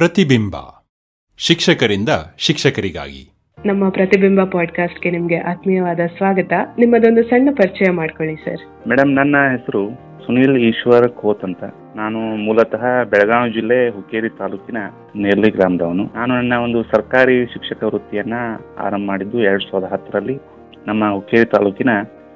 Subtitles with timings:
[0.00, 0.54] ಪ್ರತಿಬಿಂಬ.
[1.38, 2.08] ಶಿಕ್ಷಕರಿಂದ
[2.38, 3.32] ಶಿಕ್ಷಕರಿಗಾಗಿ.
[3.66, 6.52] ನಮ್ಮ ಪ್ರತಿಬಿಂಬ ಪಾಡ್ಕಾಸ್ಟ್ಗೆ ನಿಮಗೆ ಆತ್ಮೀಯವಾದ ಸ್ವಾಗತ.
[6.78, 8.88] ನಿಮ್ಮದೊಂದು ಸಣ್ಣ ಪರಿಚಯ ಮಾಡ್ಕೊಳ್ಳಿ ಸರ್.
[8.88, 9.90] ಮೇಡಮ್ ನನ್ನ ಹೆಸರು
[10.26, 11.64] ಸುನೀಲ್ ಈಶ್ವರ್ ಕೋತ್ ಅಂತ.
[11.96, 14.76] ನಾನು ಮೂಲತಃ ಬೆಳಗಾವಿ ಜಿಲ್ಲೆ ಹುಕ್ಕೇರಿ ತಾಲೂಕಿನ
[15.16, 16.04] ನೇರ್ಲಿ ಗ್ರಾಮದವನು.
[16.14, 18.32] ನಾನು ನನ್ನ ಒಂದು ಸರ್ಕಾರಿ ಶಿಕ್ಷಕ ವೃತ್ತಿಯನ್ನ
[18.78, 20.38] ಆರಂಭ ಮಾಡಿದ್ದು ಎರಡ್ ಸಾವಿರದ ಹತ್ತರಲ್ಲಿ.
[20.86, 21.88] ನಮ್ಮ ಹುಕ್ಕೇರಿ ತಾಲೂಕಿನ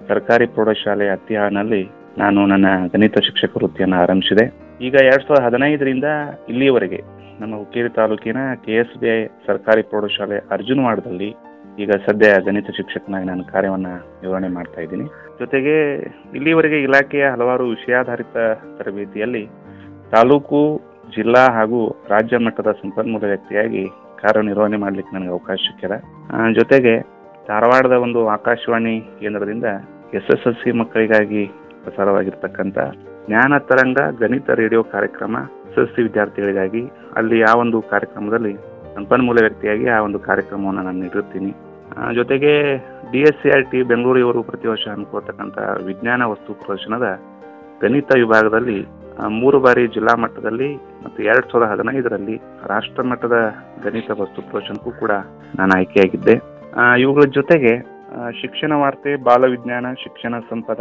[0.09, 1.88] ಸರ್ಕಾರಿ ಪ್ರೌಢಶಾಲೆ ಅತ್ತಿಹಾನಲ್ಲಿ
[2.19, 4.65] ನಾನು ನನ್ನ ಗಣಿತ ಶಿಕ್ಷಕ ವೃತ್ತಿಯನ್ನು ಆರಂಭಿಸಿದೆ.
[4.80, 6.05] ಈಗ ಎರಡ್ ಸಾವಿರದ ಹದಿನೈದರಿಂದ
[6.48, 11.29] ಇಲ್ಲಿಯವರೆಗೆ ನಮ್ಮ ಹುಕ್ಕೇರಿ ತಾಲೂಕಿನ ಕೆ ಎಸ್ ಬಿ ಐ ಸರ್ಕಾರಿ ಪ್ರೌಢಶಾಲೆ ಅರ್ಜುನವಾಡದಲ್ಲಿ
[11.83, 15.06] ಈಗ ಸದ್ಯ ಗಣಿತ ಶಿಕ್ಷಕನಾಗಿ ನಾನು ಕಾರ್ಯವನ್ನು ನಿರ್ವಹಣೆ ಮಾಡ್ತಾ ಇದ್ದೀನಿ.
[15.41, 15.75] ಜೊತೆಗೆ
[16.39, 18.37] ಇಲ್ಲಿವರೆಗೆ ಇಲಾಖೆಯ ಹಲವಾರು ವಿಷಯಾಧಾರಿತ
[18.78, 19.42] ತರಬೇತಿಯಲ್ಲಿ
[20.12, 20.61] ತಾಲೂಕು,
[21.16, 21.80] ಜಿಲ್ಲಾ ಹಾಗೂ
[22.12, 23.83] ರಾಜ್ಯ ಮಟ್ಟದ ಸಂಪನ್ಮೂಲ ವ್ಯಕ್ತಿಯಾಗಿ
[24.23, 25.98] ಕಾರ್ಯನಿರ್ವಹಣೆ ಮಾಡಲಿಕ್ಕೆ ನನಗೆ ಅವಕಾಶ ಸಿಕ್ಕಿದೆ.
[26.61, 26.95] ಜೊತೆಗೆ
[27.48, 29.66] ಧಾರವಾಡದ ಒಂದು ಆಕಾಶವಾಣಿ ಕೇಂದ್ರದಿಂದ
[30.19, 31.42] ಎಸ್ ಎಸ್ ಎಲ್ ಸಿ ಮಕ್ಕಳಿಗಾಗಿ
[31.83, 32.78] ಪ್ರಸಾರವಾಗಿರ್ತಕ್ಕಂಥ
[33.27, 35.36] ಜ್ಞಾನ ತರಂಗ ಗಣಿತ ರೇಡಿಯೋ ಕಾರ್ಯಕ್ರಮ
[35.75, 36.83] ಎಸ್ ಎಸ್ ಸಿ ವಿದ್ಯಾರ್ಥಿಗಳಿಗಾಗಿ
[37.17, 38.53] ಅಲ್ಲಿ ಆ ಒಂದು ಕಾರ್ಯಕ್ರಮದಲ್ಲಿ
[38.97, 41.53] ಸಂಪನ್ಮೂಲ ವ್ಯಕ್ತಿಯಾಗಿ ಆ ಒಂದು ಕಾರ್ಯಕ್ರಮವನ್ನು ನಾನು ನೀಡಿರ್ತೀನಿ
[42.14, 42.53] ಜೊತೆಗೆ
[43.12, 47.08] D S C R T Bengaluru ಇವರು ಪ್ರತಿ ವರ್ಷ ಹಮ್ಮಿಕೊಳ್ತಕ್ಕಂಥ ವಿಜ್ಞಾನ ವಸ್ತು ಪ್ರದರ್ಶನದ
[47.83, 48.78] ಗಣಿತ ವಿಭಾಗದಲ್ಲಿ
[49.41, 50.69] ಮೂರು ಬಾರಿ ಜಿಲ್ಲಾ ಮಟ್ಟದಲ್ಲಿ
[51.05, 52.36] ಮತ್ತು ಎರಡ್ ಸಾವಿರದ ಹದಿನೈದರಲ್ಲಿ
[52.67, 53.36] ರಾಷ್ಟ್ರ ಮಟ್ಟದ
[53.84, 55.12] ಗಣಿತ ವಸ್ತು ಪ್ರದರ್ಶನಕ್ಕೂ ಕೂಡ
[55.58, 56.34] ನಾನು ಆಯ್ಕೆಯಾಗಿದ್ದೆ.
[57.02, 57.72] ಇವುಗಳ ಜೊತೆಗೆ
[58.41, 60.81] ಶಿಕ್ಷಣ ವಾರ್ತೆ, ಬಾಲ ವಿಜ್ಞಾನ, ಶಿಕ್ಷಣ ಸಂಪದ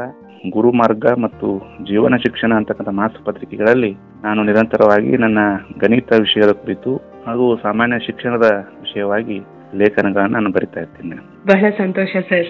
[0.51, 1.47] ಗುರುಮಾರ್ಗ ಮತ್ತು
[1.83, 3.91] ಜೀವನ ಶಿಕ್ಷಣ ಅಂತಕ್ಕಂಥ ಮಾಸಪತ್ರಿಕೆಗಳಲ್ಲಿ
[4.23, 5.39] ನಾನು ನಿರಂತರವಾಗಿ ನನ್ನ
[5.79, 6.91] ಗಣಿತ ವಿಷಯದ ಕುರಿತು
[7.25, 8.49] ಹಾಗೂ ಸಾಮಾನ್ಯ ಶಿಕ್ಷಣದ
[8.81, 9.37] ವಿಷಯವಾಗಿ
[9.75, 11.15] ಲೇಖನಗಳನ್ನು ನಾನು ಬರಿತಾ ಇರ್ತೀನಿ.
[11.47, 12.49] ಬಹಳ ಸಂತೋಷ ಸರ್.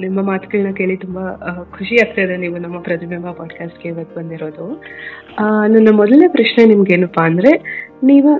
[0.00, 1.24] ನಿಮ್ಮ ಮಾತುಗಳನ್ನ ಕೇಳಿ ತುಂಬಾ
[1.78, 4.82] ಖುಷಿ ಆಗ್ತಾ ಇದೆ ನೀವು ನಮ್ಮ ಪ್ರತಿಬಿಂಬ ಪಾಡ್ಕಾಸ್ಟ್ಗೆ ಇವತ್ತು ಬಂದಿರೋದು.
[5.68, 7.52] ನನ್ನ ಮೊದಲನೇ ಪ್ರಶ್ನೆ ನಿಮ್ಗೇನಪ್ಪಾ ಅಂದ್ರೆ
[8.04, 8.38] ನೀವು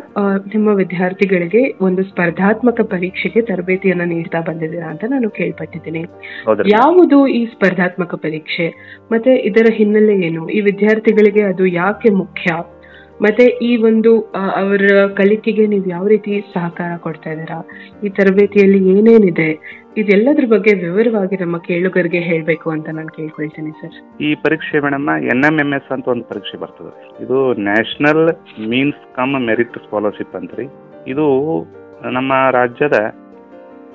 [0.54, 6.04] ನಿಮ್ಮ ವಿದ್ಯಾರ್ಥಿಗಳಿಗೆ ಒಂದು ಸ್ಪರ್ಧಾತ್ಮಕ ಪರೀಕ್ಷೆಗೆ ತರಬೇತಿಯನ್ನ ನೀಡ್ತಾ ಬಂದಿದ್ದೀರಾ ಅಂತ ನಾನು ಕೇಳ್ಪಟ್ಟಿದ್ದೀನಿ.
[6.72, 8.98] ಯಾವುದು ಈ ಸ್ಪರ್ಧಾತ್ಮಕ ಪರೀಕ್ಷೆ?
[9.12, 10.48] ಮತ್ತೆ ಇದರ ಹಿನ್ನೆಲೆ ಏನು?
[10.48, 12.54] ಈ ವಿದ್ಯಾರ್ಥಿಗಳಿಗೆ ಅದು ಯಾಕೆ ಮುಖ್ಯ?
[13.24, 14.10] ಮತ್ತೆ ಈ ಒಂದು
[14.60, 17.58] ಅವರ ಕಲಿಕೆಗೆ ನೀವು ಯಾವ ರೀತಿ ಸಹಕಾರ ಕೊಡ್ತಾ ಇದ್ದೀರಾ?
[18.04, 19.48] ಈ ತರಬೇತಿಯಲ್ಲಿ ಏನೇನಿದೆ?
[20.00, 23.96] ಇದೆಲ್ಲದ್ರ ಬಗ್ಗೆ ವಿವರವಾಗಿ ನಮ್ಮ ಕೇಳುಗರಿಗೆ ಹೇಳಬೇಕು ಅಂತ ನಾನು ಕೇಳ್ಕೊಳ್ತೀನಿ ಸರ್.
[24.26, 26.92] ಈ ಪರೀಕ್ಷೆ madam N M M S ಅಂತ ಒಂದು ಪರೀಕ್ಷೆ ಬರ್ತದೆ.
[27.24, 27.38] ಇದು
[27.68, 28.24] national
[28.72, 30.66] means cum merit scholarship ಅಂತ ರೀ
[31.14, 31.26] ಇದು
[32.16, 32.98] ನಮ್ಮ ರಾಜ್ಯದ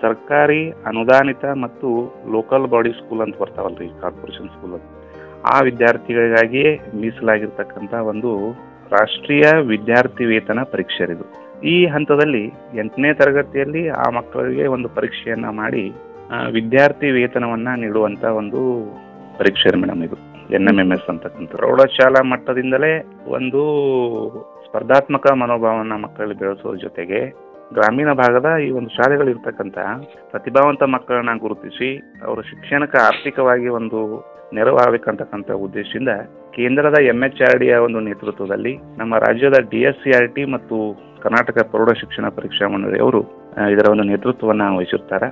[0.04, 1.90] ಸರ್ಕಾರಿ, ಅನುದಾನಿತ ಮತ್ತು
[2.34, 4.88] ಲೋಕಲ್ ಬಾಡಿ ಸ್ಕೂಲ್ ಅಂತ ಬರ್ತಾವಲ್ರಿ, ಕಾರ್ಪೊರೇಷನ್ ಸ್ಕೂಲ್ ಅಂತ.
[5.54, 6.72] ಆ ವಿದ್ಯಾರ್ಥಿಗಳಿಗಾಗಿಯೇ
[7.02, 8.32] ಮೀಸಲಾಗಿರ್ತಕ್ಕಂಥ ಒಂದು
[8.92, 11.26] ರಾಷ್ಟ್ರೀಯ ವಿದ್ಯಾರ್ಥಿ ವೇತನ ಪರೀಕ್ಷೆ ಇದು
[11.62, 12.46] ಈ ಹಂತದಲ್ಲಿ
[12.78, 15.94] ಎಂಟನೇ ತರಗತಿಯಲ್ಲಿ ಆ ಮಕ್ಕಳಿಗೆ ಒಂದು ಪರೀಕ್ಷೆಯನ್ನ ಮಾಡಿ
[16.52, 18.62] ವಿದ್ಯಾರ್ಥಿ ವೇತನವನ್ನ ನೀಡುವಂತ ಒಂದು
[19.38, 20.18] ಪರೀಕ್ಷೆ ಮೇಡಮ್ ಇದು
[20.56, 23.62] ಎನ್ ಎಂ ಎಂ ಎಸ್ ಅಂತಕ್ಕಂಥ ಪ್ರೌಢಶಾಲಾ ಮಟ್ಟದಿಂದಲೇ ಒಂದು
[24.66, 29.78] ಸ್ಪರ್ಧಾತ್ಮಕ ಮನೋಭಾವನ ಮಕ್ಕಳಲ್ಲಿ ಬೆಳೆಸುವ ಜೊತೆಗೆ ಗ್ರಾಮೀಣ ಭಾಗದ ಈ ಒಂದು ಶಾಲೆಗಳು ಇರ್ತಕ್ಕಂಥ
[30.32, 34.00] ಪ್ರತಿಭಾವಂತ ಮಕ್ಕಳನ್ನ ಗುರುತಿಸಿ, ಅವರ ಶಿಕ್ಷಣಕ್ಕೆ ಆರ್ಥಿಕವಾಗಿ ಒಂದು
[34.54, 36.10] ನೆರವಾಗಬೇಕಂತಕ್ಕಂಥ ಉದ್ದೇಶದಿಂದ
[36.56, 36.98] ಕೇಂದ್ರದ
[37.42, 40.78] ಆರ್ ಡಿಯ ಒಂದು ನೇತೃತ್ವದಲ್ಲಿ ನಮ್ಮ ರಾಜ್ಯದ D S C R T ಮತ್ತು
[41.22, 43.22] ಕರ್ನಾಟಕ ಪ್ರೌಢ ಶಿಕ್ಷಣ ಪರೀಕ್ಷಾ ಮಂಡಳಿ ಅವರು
[43.74, 45.28] ಇದರ ಒಂದು ನೇತೃತ್ವವನ್ನು ವಹಿಸಿರ್ತಾರೆ.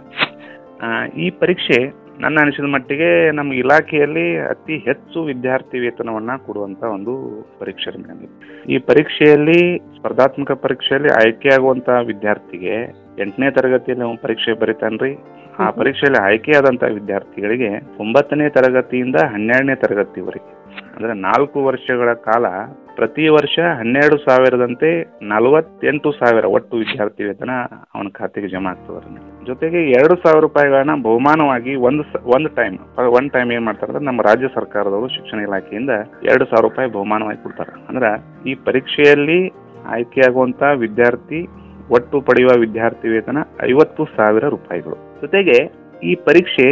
[1.18, 1.80] ಈ ಪರೀಕ್ಷೆ
[2.20, 7.14] ನನ್ನ ಅನಿಸಿದ ಮಟ್ಟಿಗೆ ನಮ್ಮ ಇಲಾಖೆಯಲ್ಲಿ ಅತಿ ಹೆಚ್ಚು ವಿದ್ಯಾರ್ಥಿ ವೇತನವನ್ನ ಕೊಡುವಂತ ಒಂದು
[7.60, 7.92] ಪರೀಕ್ಷೆ
[8.74, 15.16] ಈ ಪರೀಕ್ಷೆಯಲ್ಲಿ, ಸ್ಪರ್ಧಾತ್ಮಕ ಪರೀಕ್ಷೆಯಲ್ಲಿ ಆಯ್ಕೆಯಾಗುವಂತಹ ವಿದ್ಯಾರ್ಥಿಗೆ ಎಂಟನೇ ತರಗತಿಯಲ್ಲಿ ಅವನು ಪರೀಕ್ಷೆ ಬರೀತಾನ್ರಿ.
[15.60, 17.70] ಆ ಪರೀಕ್ಷೆಯಲ್ಲಿ ಆಯ್ಕೆಯಾದಂತ ವಿದ್ಯಾರ್ಥಿಗಳಿಗೆ
[18.00, 20.64] ಒಂಬತ್ತನೇ ತರಗತಿಯಿಂದ ಹನ್ನೆರಡನೇ ತರಗತಿವರೆಗೆ
[20.96, 22.46] ಅಂದ್ರೆ ನಾಲ್ಕು ವರ್ಷಗಳ ಕಾಲ
[22.96, 27.50] ಪ್ರತಿ ವರ್ಷ ಹನ್ನೆರಡು ಸಾವಿರದಂತೆ ನಲವತ್ತೆಂಟು ಸಾವಿರ ಒಟ್ಟು ವಿದ್ಯಾರ್ಥಿ ವೇತನ
[27.96, 33.66] ಅವನ ಖಾತೆಗೆ ಜಮಾ ಆಗ್ತದೆ ಜೊತೆಗೆ ಎರಡು ಸಾವಿರ ರೂಪಾಯಿಗಳನ್ನ ಬಹುಮಾನವಾಗಿ ಒಂದು ಒಂದು ಟೈಮ್ ಒನ್ ಟೈಮ್ ಏನ್
[33.66, 35.90] ಮಾಡ್ತಾರೆ ಅಂದ್ರೆ ನಮ್ಮ ರಾಜ್ಯ ಸರ್ಕಾರದವರು ಶಿಕ್ಷಣ ಇಲಾಖೆಯಿಂದ
[36.24, 37.86] ಎರಡು ಸಾವಿರ ರೂಪಾಯಿ ಬಹುಮಾನವಾಗಿ ಕೊಡ್ತಾರೆ.
[37.90, 38.10] ಅಂದ್ರೆ
[38.50, 39.48] ಈ ಪರೀಕ್ಷೆಯಲ್ಲಿ
[39.86, 41.42] ಆಯ್ಕೆಯಾಗುವಂತ ವಿದ್ಯಾರ್ಥಿ
[41.96, 43.40] ಒಟ್ಟು ಪಡೆಯುವ ವಿದ್ಯಾರ್ಥಿ ವೇತನ
[43.70, 44.98] ಐವತ್ತು ಸಾವಿರ ರೂಪಾಯಿಗಳು.
[45.24, 45.58] ಜೊತೆಗೆ
[46.10, 46.66] ಈ ಪರೀಕ್ಷೆ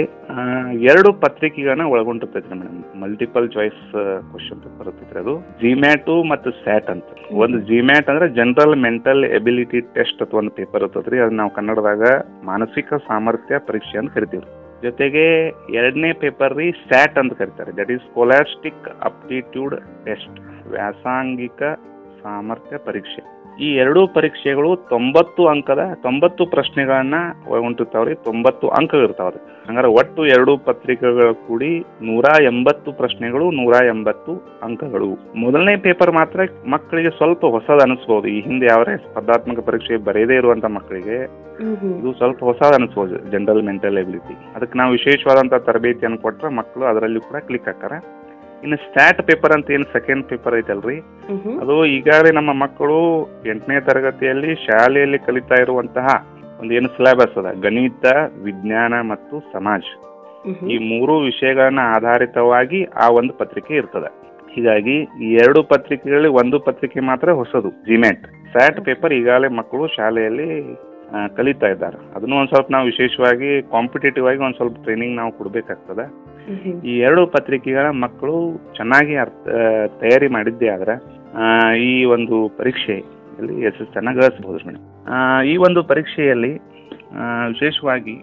[0.91, 2.79] ಎರಡು ಪತ್ರಿಕೆಗಳನ್ನ ಒಳಗೊಂಡಿರ್ತೈತ್ರಿ madam.
[3.01, 3.83] Multiple choice
[4.31, 5.33] question paper ಇರ್ತೈತ್ರಿ ಅದು.
[5.61, 7.05] ಜಿಮ್ಯಾಟು ಮತ್ತು ಸ್ಯಾಟ್ ಅಂತ.
[7.43, 12.03] ಒಂದು ಜಿಮ್ಯಾಟ್ ಅಂದ್ರೆ ಜನರಲ್ ಮೆಂಟಲ್ ಎಬಿಲಿಟಿ ಟೆಸ್ಟ್ ಅಥವಾ ಒಂದು ಪೇಪರ್ ಇರ್ತೈತ್ರಿ ಅದು ನಾವು ಕನ್ನಡದಾಗ
[12.51, 14.45] ಮಾನಸಿಕ ಸಾಮರ್ಥ್ಯ ಪರೀಕ್ಷೆ ಅಂತ ಕರಿತೀವಿ.
[14.85, 15.25] ಜೊತೆಗೆ
[15.79, 17.74] ಎರಡನೇ ಪೇಪರ್ ರೀ ಸ್ಯಾಟ್ ಅಂತ ಕರೀತಾರೆ.
[17.79, 19.75] That is scholastic aptitude
[20.07, 20.39] test
[20.75, 21.62] ವ್ಯಾಸಂಗಿಕ
[22.24, 23.24] ಸಾಮರ್ಥ್ಯ ಪರೀಕ್ಷೆ.
[23.59, 27.15] ಈ ಎರಡೂ ಪರೀಕ್ಷೆಗಳು ತೊಂಬತ್ತು ಅಂಕದ ತೊಂಬತ್ತು ಪ್ರಶ್ನೆಗಳನ್ನ
[27.51, 31.71] ಒಳಗೊಂಡಿರ್ತಾವ್ರಿ ತೊಂಬತ್ತು ಅಂಕ ಇರ್ತಾವ್ರಿ ಹಂಗಾರೆ ಒಟ್ಟು ಎರಡು ಪತ್ರಿಕೆಗಳು ಕೂಡಿ
[32.07, 34.33] ನೂರ ಎಂಬತ್ತು ಪ್ರಶ್ನೆಗಳು ನೂರ ಎಂಬತ್ತು
[34.68, 35.09] ಅಂಕಗಳು.
[35.44, 38.27] ಮೊದಲನೇ ಪೇಪರ್ ಮಾತ್ರ ಮಕ್ಕಳಿಗೆ ಸ್ವಲ್ಪ ಹೊಸದು ಅನಿಸ್ಬೋದು.
[38.27, 41.19] ಈ ಹಿಂದೆ ಯಾವ್ರೆ ಸ್ಪರ್ಧಾತ್ಮಕ ಪರೀಕ್ಷೆ ಬರೆಯದೇ ಇರುವಂತ ಮಕ್ಕಳಿಗೆ
[42.00, 47.39] ಇದು ಸ್ವಲ್ಪ ಹೊಸದ ಅನಿಸ್ಬೋದು ಜನರಲ್ ಮೆಂಟಲ್ ಎಬಿಲಿಟಿ ಅದಕ್ಕೆ ನಾವು ವಿಶೇಷವಾದಂತ ತರಬೇತಿಯನ್ನು ಕೊಟ್ಟರೆ ಮಕ್ಕಳು ಅದರಲ್ಲಿ ಕೂಡ
[47.50, 48.00] ಕ್ಲಿಕ್ ಆಗ್ತಾರೆ.
[48.63, 50.98] ಇನ್ನು ಸ್ಟ್ಯಾಟ್ ಪೇಪರ್ ಅಂತ ಏನು ಸೆಕೆಂಡ್ ಪೇಪರ್ ಐತಲ್ರಿ?
[51.62, 53.00] ಅದು ಈಗಾಗಲೇ ನಮ್ಮ ಮಕ್ಕಳು
[53.52, 56.08] ಎಂಟನೇ ತರಗತಿಯಲ್ಲಿ ಶಾಲೆಯಲ್ಲಿ ಕಲಿತಾ ಇರುವಂತಹ
[56.62, 58.06] ಒಂದು ಏನು ಸಿಲೆಬಸ್ ಅದ ಗಣಿತ
[58.44, 59.84] ವಿಜ್ಞಾನ ಮತ್ತು ಸಮಾಜ.
[60.74, 64.10] ಈ ಮೂರು ವಿಷಯಗಳನ್ನ ಆಧಾರಿತವಾಗಿ ಆ ಒಂದು ಪತ್ರಿಕೆ ಇರ್ತದೆ.
[64.54, 70.48] ಹೀಗಾಗಿ ಈ ಎರಡು ಪತ್ರಿಕೆಗಳಲ್ಲಿ ಒಂದು ಪತ್ರಿಕೆ ಮಾತ್ರ ಹೊಸದು ಜಿಮ್ಯಾಟ್ ಸ್ಯಾಟ್ ಪೇಪರ್ ಈಗಾಗಲೇ ಮಕ್ಕಳು ಶಾಲೆಯಲ್ಲಿ
[71.38, 71.98] ಕಲಿತಾ ಇದ್ದಾರೆ.
[72.16, 76.06] ಅದನ್ನು ಒಂದು ಸ್ವಲ್ಪ ನಾವು ವಿಶೇಷವಾಗಿ ಕಾಂಪಿಟೇಟಿವ್ ಆಗಿ ಒಂದು ಸ್ವಲ್ಪ ಟ್ರೈನಿಂಗ್ ನಾವು ಕೊಡಬೇಕಾಗ್ತದೆ.
[76.90, 78.36] ಈ ಎರಡು ಪತ್ರಿಕೆಗಳ ಮಕ್ಕಳು
[78.75, 79.48] ಚೆನ್ನಾಗಿ ಅರ್ಥ
[80.02, 80.96] ತಯಾರಿ ಮಾಡಿದ್ದೆ ಆದ್ರೆ
[81.90, 84.86] ಈ ಒಂದು ಪರೀಕ್ಷೆಯಲ್ಲಿ ಯಶಸ್ಸನ್ನು ಗಳಿಸಬಹುದು ಮೇಡಮ್
[85.46, 86.54] ಈ ಒಂದು ಪರೀಕ್ಷೆಯಲ್ಲಿ
[87.48, 88.16] ವಿಶೇಷವಾಗಿ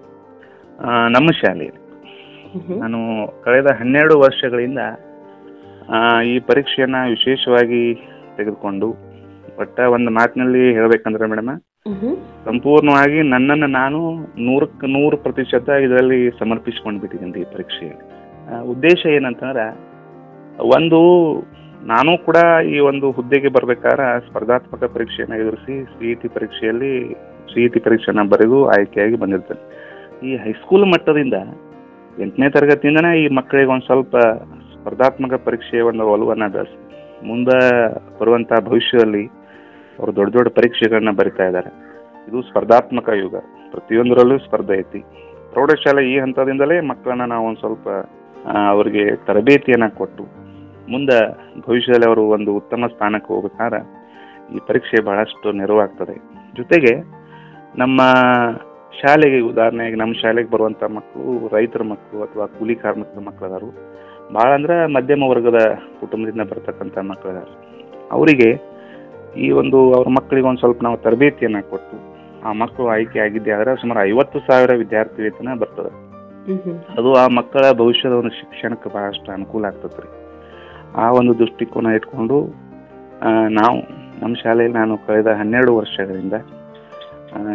[1.17, 1.85] ನಮ್ಮ ಶಾಲೆಯಲ್ಲಿ
[2.79, 2.99] ನಾನು
[3.45, 4.83] ಕಳೆದ ಹನ್ನೆರಡು ವರ್ಷಗಳಿಂದ
[6.27, 7.83] ಈ ಪರೀಕ್ಷೆಯನ್ನ ವಿಶೇಷವಾಗಿ
[8.37, 8.89] ತೆಗೆದುಕೊಂಡು
[9.59, 11.51] ಒಟ್ಟ ಒಂದು ಮಾತಿನಲ್ಲಿ ಹೇಳ್ಬೇಕಂದ್ರೆ ಮೇಡಮ್
[12.49, 13.99] ಸಂಪೂರ್ಣವಾಗಿ ನನ್ನನ್ನು ನಾನು
[14.47, 18.05] ನೂರಕ್ಕೆ ನೂರು ಪ್ರತಿಶತ ಇದರಲ್ಲಿ ಸಮರ್ಪಿಸ್ಕೊಂಡು ಬಿಟ್ಟಿದ್ದೀನಿ ಈ ಪರೀಕ್ಷೆಯಲ್ಲಿ.
[18.71, 19.65] ಉದ್ದೇಶ ಏನಂತಂದ್ರೆ,
[20.77, 21.01] ಒಂದು,
[21.83, 22.37] ನಾನು ಕೂಡ
[22.75, 27.15] ಈ ಒಂದು ಹುದ್ದೆಗೆ ಬರ್ಬೇಕಾದ್ರೆ ಸ್ಪರ್ಧಾತ್ಮಕ ಪರೀಕ್ಷೆಯನ್ನು ಎದುರಿಸಿ ಸಿ ಇ ಟಿ ಪರೀಕ್ಷೆಯಲ್ಲಿ,
[27.53, 29.63] ಸಿ ಇ ಟಿ ಪರೀಕ್ಷೆನ ಬರೆದು ಆಯ್ಕೆಯಾಗಿ ಬಂದಿರ್ತೇನೆ.
[30.29, 31.35] ಈ ಹೈಸ್ಕೂಲ್ ಮಟ್ಟದಿಂದ
[32.23, 34.17] ಎಂಟನೇ ತರಗತಿಯಿಂದನೇ ಈ ಮಕ್ಕಳಿಗೆ ಒಂದು ಸ್ವಲ್ಪ
[34.73, 36.79] ಸ್ಪರ್ಧಾತ್ಮಕ ಪರೀಕ್ಷೆಯ ಒಂದು ಒಲವನ್ನು ಬೆಳೆಸಿ,
[37.27, 37.59] ಮುಂದೆ
[38.21, 39.25] ಬರುವಂಥ ಭವಿಷ್ಯದಲ್ಲಿ
[39.99, 41.88] ಅವರು ದೊಡ್ಡ ದೊಡ್ಡ ಪರೀಕ್ಷೆಗಳನ್ನ ಬರಿತಾ ಇದ್ದಾರೆ.
[42.29, 43.37] ಇದು ಸ್ಪರ್ಧಾತ್ಮಕ ಯುಗ.
[43.73, 45.01] ಪ್ರತಿಯೊಂದರಲ್ಲೂ ಸ್ಪರ್ಧೆ ಐತಿ.
[45.53, 47.89] ಪ್ರೌಢಶಾಲೆ ಈ ಹಂತದಿಂದಲೇ ಮಕ್ಕಳನ್ನ ನಾವು ಒಂದು ಸ್ವಲ್ಪ
[48.73, 50.25] ಅವರಿಗೆ ತರಬೇತಿಯನ್ನು ಕೊಟ್ಟು,
[50.93, 51.19] ಮುಂದೆ
[51.67, 53.81] ಭವಿಷ್ಯದಲ್ಲಿ ಅವರು ಒಂದು ಉತ್ತಮ ಸ್ಥಾನಕ್ಕೆ ಹೋಗ್ಬೇಕಾದ್ರೆ
[54.57, 56.15] ಈ ಪರೀಕ್ಷೆ ಬಹಳಷ್ಟು ನೆರವಾಗ್ತದೆ.
[56.59, 56.93] ಜೊತೆಗೆ
[57.83, 58.01] ನಮ್ಮ
[59.01, 63.69] ಶಾಲೆಗೆ, ಉದಾಹರಣೆಗೆ ನಮ್ಮ ಶಾಲೆಗೆ ಬರುವಂಥ ಮಕ್ಕಳು, ರೈತರ ಮಕ್ಕಳು ಅಥವಾ ಕೂಲಿ ಕಾರ್ಮಿಕರ ಮಕ್ಕಳದಾರು
[64.37, 65.61] ಭಾಳ ಅಂದ್ರೆ ಮಧ್ಯಮ ವರ್ಗದ
[66.01, 67.53] ಕುಟುಂಬದಿಂದ ಬರ್ತಕ್ಕಂಥ ಮಕ್ಕಳದಾರು.
[68.17, 68.51] ಅವರಿಗೆ
[69.45, 71.97] ಈ ಒಂದು, ಅವ್ರ ಮಕ್ಕಳಿಗೆ ಒಂದು ಸ್ವಲ್ಪ ನಾವು ತರಬೇತಿಯನ್ನು ಕೊಟ್ಟು
[72.45, 75.91] ಆ ಮಕ್ಕಳು ಆಯ್ಕೆ ಆಗಿದ್ದೆ ಆದ್ರೆ ಸುಮಾರು ಐವತ್ತು ಸಾವಿರ ವಿದ್ಯಾರ್ಥಿ ವೇತನ ಬರ್ತದೆ.
[76.99, 80.09] ಅದು ಆ ಮಕ್ಕಳ ಭವಿಷ್ಯದ ಒಂದು ಶಿಕ್ಷಣಕ್ಕೆ ಬಹಳಷ್ಟು ಅನುಕೂಲ ಆಗ್ತದೆ ರೀ.
[80.95, 82.37] ಆ ಒಂದು ದೃಷ್ಟಿಕೋನ ಇಟ್ಕೊಂಡು
[83.49, 83.79] ನಾವು
[84.23, 86.33] ನಮ್ಮ ಶಾಲೆಯಲ್ಲಿ ನಾನು ಕಳೆದ ಹನ್ನೆರಡು ವರ್ಷಗಳಿಂದ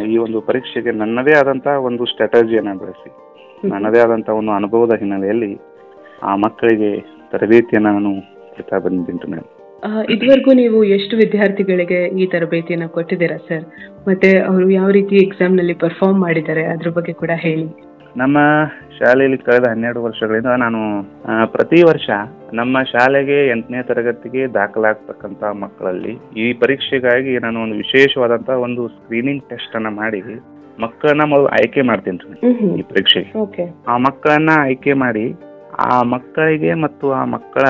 [0.02, 3.10] ಈ ಒಂದು ಪರೀಕ್ಷೆಗೆ ನನ್ನದೇ ಆದಂಥ ಒಂದು ಸ್ಟ್ರಾಟಜಿಯನ್ನು ಬಳಸಿ
[3.68, 5.60] ನನ್ನದೇ ಆದಂಥ ಒಂದು ಅನುಭವದ ಹಿನ್ನೆಲೆಯಲ್ಲಿ
[6.22, 7.00] ಆ ಮಕ್ಕಳಿಗೆ
[7.32, 8.20] ತರಬೇತಿಯನ್ನು ನಾನು
[8.54, 9.63] ಕೊಡ್ತಾ ಬಂದಿದ್ದೀನಿ ಮೇಡಮ್.
[10.12, 13.64] ಇದುವರೆಗೂ ನೀವು ಎಷ್ಟು ವಿದ್ಯಾರ್ಥಿಗಳಿಗೆ ಈ ತರಬೇತಿಯನ್ನ ಕೊಟ್ಟಿದ್ದೀರಾ ಸರ್
[14.08, 17.66] ಮತ್ತೆ ಅವರು ಯಾವ ರೀತಿ ಎಕ್ಸಾಮ್ನಲ್ಲಿ ಪರ್ಫಾರ್ಮ್ ಮಾಡಿದ್ದಾರೆ ಅದ್ರ ಬಗ್ಗೆ ಕೂಡ ಹೇಳಿ.
[18.16, 18.38] ನಮ್ಮ
[18.98, 20.80] ಶಾಲೆಯಲ್ಲಿ ಕಳೆದ ಹನ್ನೆರಡು ವರ್ಷಗಳಿಂದ ನಾನು
[21.46, 22.08] ಪ್ರತಿ ವರ್ಷ
[22.52, 29.88] ನಮ್ಮ ಶಾಲೆಗೆ ಎಂಟನೇ ತರಗತಿಗೆ ದಾಖಲಾಗ್ತಕ್ಕಂತ ಮಕ್ಕಳಲ್ಲಿ ಈ ಪರೀಕ್ಷೆಗಾಗಿ ನಾನು ಒಂದು ವಿಶೇಷವಾದಂತಹ ಒಂದು ಸ್ಕ್ರೀನಿಂಗ್ ಟೆಸ್ಟ್ ಅನ್ನ
[29.96, 30.20] ಮಾಡಿ
[30.78, 32.38] ಮಕ್ಕಳನ್ನ ಮೊದಲು ಆಯ್ಕೆ ಮಾಡ್ತೀನಿ
[32.78, 33.66] ಈ ಪರೀಕ್ಷೆಗೆ.
[33.88, 35.26] ಆ ಮಕ್ಕಳನ್ನ ಆಯ್ಕೆ ಮಾಡಿ
[35.84, 37.64] ಆ ಮಕ್ಕಳಿಗೆ ಮತ್ತು ಆ ಮಕ್ಕಳ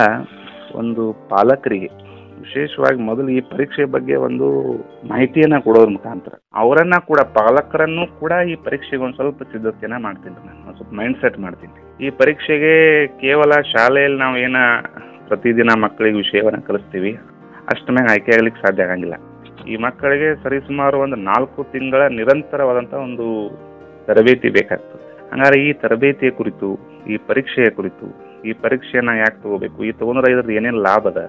[0.74, 1.90] ಒಂದು ಪಾಲಕರಿಗೆ
[2.44, 4.46] ವಿಶೇಷವಾಗಿ ಮೊದಲು ಈ ಪರೀಕ್ಷೆ ಬಗ್ಗೆ ಒಂದು
[5.12, 6.34] ಮಾಹಿತಿಯನ್ನ ಕೊಡೋದ್ರ ಮುಖಾಂತರ.
[6.62, 11.74] ಅವರನ್ನ ಕೂಡ, ಪಾಲಕರನ್ನು ಕೂಡ ಈ ಪರೀಕ್ಷೆಗೆ ಒಂದು ಸ್ವಲ್ಪ ಸಿದ್ಧತೆಯನ್ನ ಮಾಡ್ತೀನಿ ನಾನು, ಸ್ವಲ್ಪ ಮೈಂಡ್ ಸೆಟ್ ಮಾಡ್ತೀನಿ
[12.06, 12.74] ಈ ಪರೀಕ್ಷೆಗೆ
[13.24, 14.56] ಕೇವಲ ಶಾಲೆಯಲ್ಲಿ ನಾವು ಏನ
[15.28, 17.12] ಪ್ರತಿದಿನ ಮಕ್ಕಳಿಗೆ ವಿಷಯವನ್ನ ಕಲಿಸ್ತೀವಿ,
[17.72, 19.16] ಅಷ್ಟ ಆಯ್ಕೆ ಆಗ್ಲಿಕ್ಕೆ ಸಾಧ್ಯ ಆಗಂಗಿಲ್ಲ.
[19.72, 23.26] ಈ ಮಕ್ಕಳಿಗೆ ಸರಿಸುಮಾರು ಒಂದು ನಾಲ್ಕು ತಿಂಗಳ ನಿರಂತರವಾದಂತ ಒಂದು
[24.06, 25.02] ತರಬೇತಿ ಬೇಕಾಗ್ತದೆ.
[25.30, 26.68] ಹಂಗಾರೆ ಈ ತರಬೇತಿಯ ಕುರಿತು,
[27.12, 28.06] ಈ ಪರೀಕ್ಷೆಯ ಕುರಿತು,
[28.48, 31.22] ಈ ಪರೀಕ್ಷೆಯನ್ನ ಯಾಕೆ ತಗೋಬೇಕು, ಈ ತಗೊಂಡ್ರೆ ಇದ್ರದ್ದು ಏನೇನು ಲಾಭ ಅದ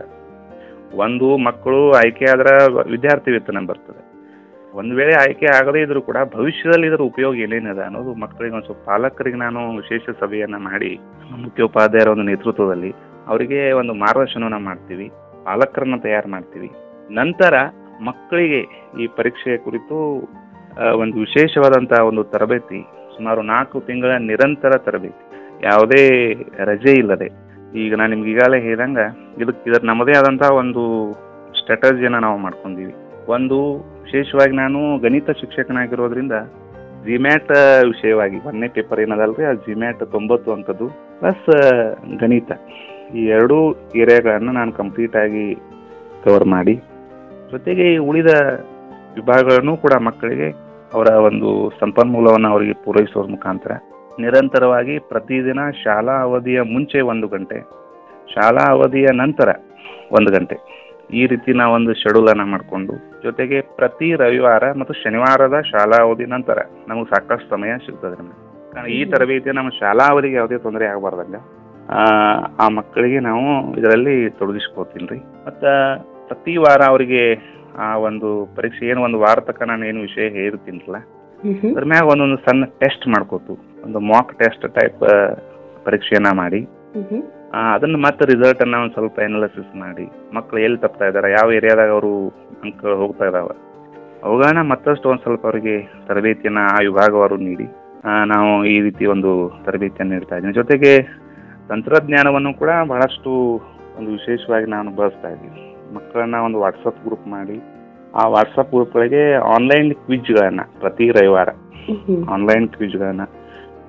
[1.04, 2.54] ಒಂದು ಮಕ್ಕಳು ಆಯ್ಕೆ ಆದ್ರೆ
[2.92, 4.02] ವಿದ್ಯಾರ್ಥಿ ವೇತನ ಬರ್ತದೆ.
[4.80, 9.38] ಒಂದು ವೇಳೆ ಆಯ್ಕೆ ಆಗದೇ ಇದ್ರೂ ಕೂಡ ಭವಿಷ್ಯದಲ್ಲಿ ಇದರ ಉಪಯೋಗ ಏನೇನಿದೆ ಅನ್ನೋದು ಮಕ್ಕಳಿಗೆ ಒಂದು ಸ್ವಲ್ಪ ಪಾಲಕರಿಗೆ
[9.44, 10.92] ನಾನು ವಿಶೇಷ ಸಭೆಯನ್ನ ಮಾಡಿ,
[11.46, 12.92] ಮುಖ್ಯೋಪಾಧ್ಯಾಯರ ಒಂದು ನೇತೃತ್ವದಲ್ಲಿ
[13.28, 15.08] ಅವರಿಗೆ ಒಂದು ಮಾರ್ಗದರ್ಶನವನ್ನ ಮಾಡ್ತೀವಿ,
[15.48, 16.70] ಪಾಲಕರನ್ನ ತಯಾರು ಮಾಡ್ತೀವಿ.
[17.22, 17.54] ನಂತರ
[18.10, 18.62] ಮಕ್ಕಳಿಗೆ
[19.02, 19.98] ಈ ಪರೀಕ್ಷೆಯ ಕುರಿತು
[21.02, 22.82] ಒಂದು ವಿಶೇಷವಾದಂಥ ಒಂದು ತರಬೇತಿ,
[23.18, 25.24] ಸುಮಾರು ನಾಲ್ಕು ತಿಂಗಳ ನಿರಂತರ ತರಬೇತಿ.
[25.65, 26.04] ಯಾವುದೇ
[26.70, 27.27] ರಜೆ ಇಲ್ಲದೆ
[27.82, 29.05] ಈಗ ನಾನು ನಿಮ್ಗೆ ಈಗಾಗಲೇ ಹೇಳಿದಂಗೆ
[29.41, 30.82] ಇದಕ್ಕೆ ಇದರ ನಮ್ಮದೇ ಆದಂಥ ಒಂದು
[31.60, 32.94] ಸ್ಟ್ರಾಟಜಿಯನ್ನು ನಾವು ಮಾಡ್ಕೊಂಡಿವಿ.
[33.36, 33.58] ಒಂದು,
[34.05, 36.36] ವಿಶೇಷವಾಗಿ ನಾನು ಗಣಿತ ಶಿಕ್ಷಕನಾಗಿರೋದ್ರಿಂದ
[37.05, 37.51] ಜಿಮ್ಯಾಟ್
[37.91, 40.88] ವಿಷಯವಾಗಿ, ಒಂದನೇ ಪೇಪರ್ ಏನದಲ್ರಿ, ಆ ಜಿಮ್ಯಾಟ್ ತೊಂಬತ್ತು ಅಂಕದ್ದು
[41.20, 41.50] ಪ್ಲಸ್
[42.22, 42.51] ಗಣಿತ.
[43.17, 43.58] ಈ ಎರಡೂ
[44.01, 45.46] ಏರಿಯಾಗಳನ್ನು ನಾನು ಕಂಪ್ಲೀಟ್ ಆಗಿ
[46.24, 46.75] ಕವರ್ ಮಾಡಿ,
[47.51, 48.32] ಜೊತೆಗೆ ಉಳಿದ
[49.17, 50.50] ವಿಭಾಗಗಳನ್ನು ಕೂಡ ಮಕ್ಕಳಿಗೆ
[50.94, 51.50] ಅವರ ಒಂದು
[51.82, 53.72] ಸಂಪನ್ಮೂಲವನ್ನು ಅವರಿಗೆ ಪೂರೈಸೋದ್ರ ಮುಖಾಂತರ
[54.19, 57.57] ನಿರಂತರವಾಗಿ ಪ್ರತಿದಿನ ಶಾಲಾ ಅವಧಿಯ ಮುಂಚೆ ಒಂದು ಗಂಟೆ
[58.34, 59.50] ಶಾಲಾ ಅವಧಿಯ ನಂತರ
[60.12, 60.55] ಒಂದು ಗಂಟೆ.
[61.13, 66.57] ಈ ರೀತಿ ನಾವು ಒಂದು ಶೆಡ್ಯೂಲನ್ನು ಮಾಡಿಕೊಂಡು ಜೊತೆಗೆ ಪ್ರತಿ ರವಿವಾರ ಮತ್ತು ಶನಿವಾರದ ಶಾಲಾ ಅವಧಿ ನಂತರ
[66.88, 68.39] ನಮಗೆ ಸಾಕಷ್ಟು ಸಮಯ ಸಿಗ್ತದೆ ನಮಗೆ.
[68.91, 71.36] ಈ ತರಬೇತಿ ನಮ್ಮ ಶಾಲಾ ಅವಧಿಗೆ ಯಾವುದೇ ತೊಂದರೆ ಆಗಬಾರ್ದಂಗ.
[71.89, 72.03] ಆ,
[72.60, 75.72] ಆ ಮಕ್ಕಳಿಗೆ ನಾವು ಇದರಲ್ಲಿ ತೊಡಗಿಸ್ಕೋತೀನಿ ರೀ ಮತ್ತು
[76.27, 77.36] ಪ್ರತಿ ವಾರ ಅವರಿಗೆ
[77.77, 80.95] ಆ ಒಂದು ಪರೀಕ್ಷೆ ಏನು ಒಂದು ವಾರ ತನಕ ನಾನು ಏನು ವಿಷಯ ಹೇಳಿರ್ತೀನಲ್ಲ
[81.46, 83.54] ಅದ್ರ ಮ್ಯಾಗ ಒಂದೊಂದು ಸಣ್ಣ ಟೆಸ್ಟ್ ಮಾಡ್ಕೋತು.
[83.86, 85.02] ಒಂದು ಮಾಕ್ ಟೆಸ್ಟ್ ಟೈಪ್
[85.86, 86.62] ಪರೀಕ್ಷೆಯನ್ನ ಮಾಡಿ.
[87.74, 90.06] ಅದನ್ನ ಮತ್ತೆ ರಿಸಲ್ಟ್ ಅನ್ನ ಒಂದು ಸ್ವಲ್ಪ ಅನಾಲಿಸಿಸ್ ಮಾಡಿ.
[90.36, 92.14] ಮಕ್ಕಳು ಎಲ್ಲಿ ತಪ್ತಾ ಇದಾರೆ ಯಾವ ಏರಿಯಾದಾಗ ಅವರು
[92.64, 93.50] ಅಂಕ ಹೋಗ್ತಾ ಇದಾವ.
[94.24, 95.75] ಅವುಗಳನ್ನ ಮತ್ತಷ್ಟು ಒಂದು ಸ್ವಲ್ಪ ಅವರಿಗೆ
[96.08, 97.68] ತರಬೇತಿಯನ್ನ ಆ ವಿಭಾಗವರು ನೀಡಿ.
[98.34, 99.32] ನಾವು ಈ ರೀತಿ ಒಂದು
[99.66, 100.58] ತರಬೇತಿಯನ್ನು ನೀಡ್ತಾ ಇದ್ದೀನಿ.
[100.62, 100.92] ಜೊತೆಗೆ
[101.70, 103.32] ತಂತ್ರಜ್ಞಾನವನ್ನು ಕೂಡ ಬಹಳಷ್ಟು
[104.00, 105.62] ಒಂದು ವಿಶೇಷವಾಗಿ ನಾನು ಬಳಸ್ತಾ ಇದ್ದೀನಿ.
[105.96, 107.58] ಮಕ್ಕಳನ್ನ ಒಂದು ವಾಟ್ಸಪ್ ಗ್ರೂಪ್ ಮಾಡಿ.
[108.22, 109.24] ಆ ವಾಟ್ಸಪ್ ಗ್ರೂಪ್ಗಳಿಗೆ
[109.55, 111.50] ಆನ್ಲೈನ್ ಕ್ವಿಜ್ಗಳನ್ನ ಪ್ರತಿ ರವಿವಾರ.
[112.36, 113.24] ಆನ್ಲೈನ್ ಕ್ವಿಜ್ಗಳನ್ನ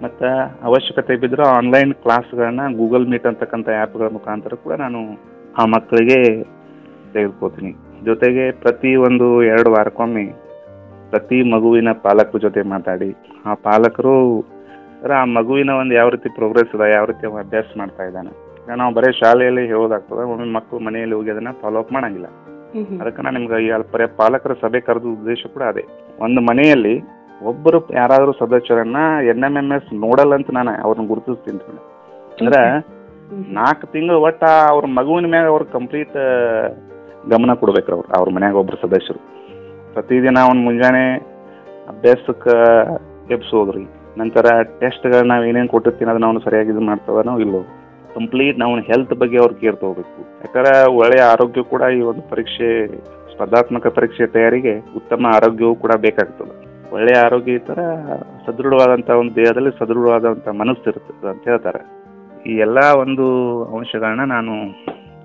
[0.02, 0.28] ಮತ್ತು
[0.68, 5.00] ಅವಶ್ಯಕತೆ ಬಿದ್ದರೆ ಆನ್ಲೈನ್ ಕ್ಲಾಸ್ಗಳನ್ನ ಗೂಗಲ್ ಮೀಟ್ ಅಂತಕ್ಕಂಥ ಆ್ಯಪ್ಗಳ ಮುಖಾಂತರ ಕೂಡ ನಾನು
[5.60, 6.18] ಆ ಮಕ್ಕಳಿಗೆ
[7.14, 7.72] ತೆಗೆದುಕೋತೀನಿ
[8.04, 10.26] ಜೊತೆಗೆ ಪ್ರತಿ ಒಂದು ಎರಡು ವಾರಕ್ಕೊಮ್ಮೆ
[11.10, 13.10] ಪ್ರತಿ ಮಗುವಿನ ಪಾಲಕರ ಜೊತೆ ಮಾತಾಡಿ
[13.46, 14.16] ಆ ಪಾಲಕರು
[15.20, 18.30] ಆ ಮಗುವಿನ ಒಂದು ಯಾವ ರೀತಿ ಪ್ರೋಗ್ರೆಸ್ ಇದೆ ಯಾವ ರೀತಿ ಅಭ್ಯಾಸ ಮಾಡ್ತಾ ಇದ್ದಾನೆ.
[18.80, 22.28] ನಾವು ಬರೀ ಶಾಲೆಯಲ್ಲಿ ಹೇಳೋದಾಗ್ತದೆ ಒಮ್ಮೆ ಮಕ್ಕಳು ಮನೆಯಲ್ಲಿ ಹೋಗಿ ಅದನ್ನ ಫಾಲೋ ಅಪ್ ಮಾಡಂಗಿಲ್ಲ.
[23.00, 23.70] ಅದಕ್ಕೆ ನಾನು ನಿಮ್ಗೆ ಈ
[24.16, 25.84] ಪಾಲಕರ ಸಭೆ ಕರೆದ ಉದ್ದೇಶ ಕೂಡ ಅದೇ.
[26.20, 26.94] ಒಂದು ಮನೆಯಲ್ಲಿ
[27.42, 31.58] ಒಬ್ಬರು ಯಾರಾದರೂ ಸದಸ್ಯರನ್ನ ಎನ್ ಎಂ ಎಂ ಎಸ್ ನೋಡಲ್ಲ ಅಂತ ನಾನು ಅವ್ರನ್ನ ಗುರುತಿಸ್ತೀನಿ.
[32.40, 32.60] ಅಂದ್ರೆ
[33.48, 36.16] ನಾಲ್ಕು ತಿಂಗಳು ಒಟ್ಟ ಅವ್ರ ಮಗುವಿನ ಮ್ಯಾಗ ಅವ್ರ ಕಂಪ್ಲೀಟ್
[37.30, 39.20] ಗಮನ ಕೊಡ್ಬೇಕ್ರಿ ಅವ್ರು ಅವ್ರ ಮನ್ಯಾಗ ಒಬ್ರು ಸದಸ್ಯರು.
[39.94, 41.04] ಪ್ರತಿದಿನ ಅವ್ನ ಮುಂಜಾನೆ
[41.88, 42.56] ಅಭ್ಯಾಸಕ್ಕೆ
[43.34, 43.84] ಎಬ್ಸೋದ್ರಿ.
[44.18, 47.60] ನಂತರ ಟೆಸ್ಟ್ಗಳನ್ನ ನಾವ್ ಏನೇನು ಕೊಟ್ಟಿರ್ತೀನಿ ಅದನ್ನ ಅವ್ನು ಸರಿಯಾಗಿ ಇದು ಮಾಡ್ತಾವನೋ ಇಲ್ಲೋ.
[48.16, 50.20] ಕಂಪ್ಲೀಟ್ ನಾವು ಹೆಲ್ತ್ ಬಗ್ಗೆ ಅವ್ರು ಕೇರ್ ತಗೋಬೇಕು.
[50.44, 52.70] ಯಾಕಂದ್ರೆ ಒಳ್ಳೆಯ ಆರೋಗ್ಯ ಕೂಡ ಈ ಒಂದು ಪರೀಕ್ಷೆ,
[53.32, 56.54] ಸ್ಪರ್ಧಾತ್ಮಕ ಪರೀಕ್ಷೆ ತಯಾರಿಗೆ ಉತ್ತಮ ಆರೋಗ್ಯವೂ ಕೂಡ ಬೇಕಾಗ್ತದೆ.
[56.96, 57.84] ಒಳ್ಳೆಯ ಆರೋಗ್ಯ ಇದ್ದರೆ
[58.46, 61.80] ಸದೃಢವಾದಂಥ ಒಂದು ದೇಹದಲ್ಲಿ ಸದೃಢವಾದಂಥ ಮನಸ್ಸು ಇರ್ತದೆ ಅಂತ ಹೇಳ್ತಾರೆ.
[62.50, 63.24] ಈ ಎಲ್ಲ ಒಂದು
[63.76, 64.52] ಅಂಶಗಳನ್ನ ನಾನು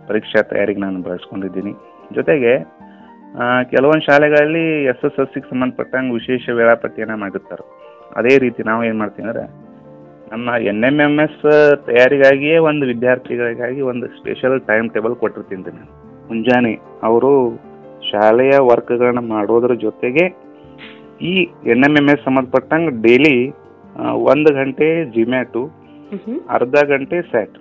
[0.10, 1.74] ಪರೀಕ್ಷಾ ತಯಾರಿಗೆ ನಾನು ಬಳಸ್ಕೊಂಡಿದ್ದೀನಿ.
[2.17, 2.53] ಜೊತೆಗೆ
[3.74, 7.63] ಕೆಲವೊಂದು ಶಾಲೆಗಳಲ್ಲಿ ಎಸ್ ಎಸ್ ಎಸ್ ಸಿಗೆ ಸಂಬಂಧಪಟ್ಟಂಗೆ ವಿಶೇಷ ವೇಳಾಪಟ್ಟಿಯನ್ನು ಮಾಡಿರ್ತಾರೆ.
[8.19, 9.43] ಅದೇ ರೀತಿ ನಾವು ಏನು ಮಾಡ್ತೀವಿ ಅಂದರೆ
[10.32, 11.42] ನಮ್ಮ ಎನ್ ಎಂ ಎಂ ಎಸ್
[11.88, 15.90] ತಯಾರಿಗಾಗಿಯೇ ಒಂದು ವಿದ್ಯಾರ್ಥಿಗಳಿಗಾಗಿ ಒಂದು ಸ್ಪೆಷಲ್ ಟೈಮ್ ಟೇಬಲ್ ಕೊಟ್ಟಿರ್ತೀನಿ ರೀ ನಾನು.
[16.30, 16.74] ಮುಂಜಾನೆ
[17.04, 17.32] ಅವರು
[18.10, 20.26] ಶಾಲೆಯ ವರ್ಕ್ಗಳನ್ನ ಮಾಡೋದ್ರ ಜೊತೆಗೆ
[21.24, 21.34] ಈ
[21.74, 23.36] ಎನ್ ಎಂ ಎಂ ಎಸ್ ಸಂಬಂಧಪಟ್ಟಂಗೆ ಡೈಲಿ
[24.32, 25.64] ಒಂದು ಗಂಟೆ ಜಿಮ್ಯಾಟು
[26.50, 27.58] ಅರ್ಧ ಗಂಟೆ ಸ್ಯಾಟ್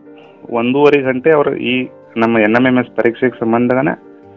[0.58, 1.74] ಒಂದೂವರೆ ಗಂಟೆ ಅವರು ಈ
[2.16, 3.90] ನಮ್ಮ ಎನ್ ಎಂ ಎಂ ಎಸ್ ಪರೀಕ್ಷೆಗೆ ಸಂಬಂಧನ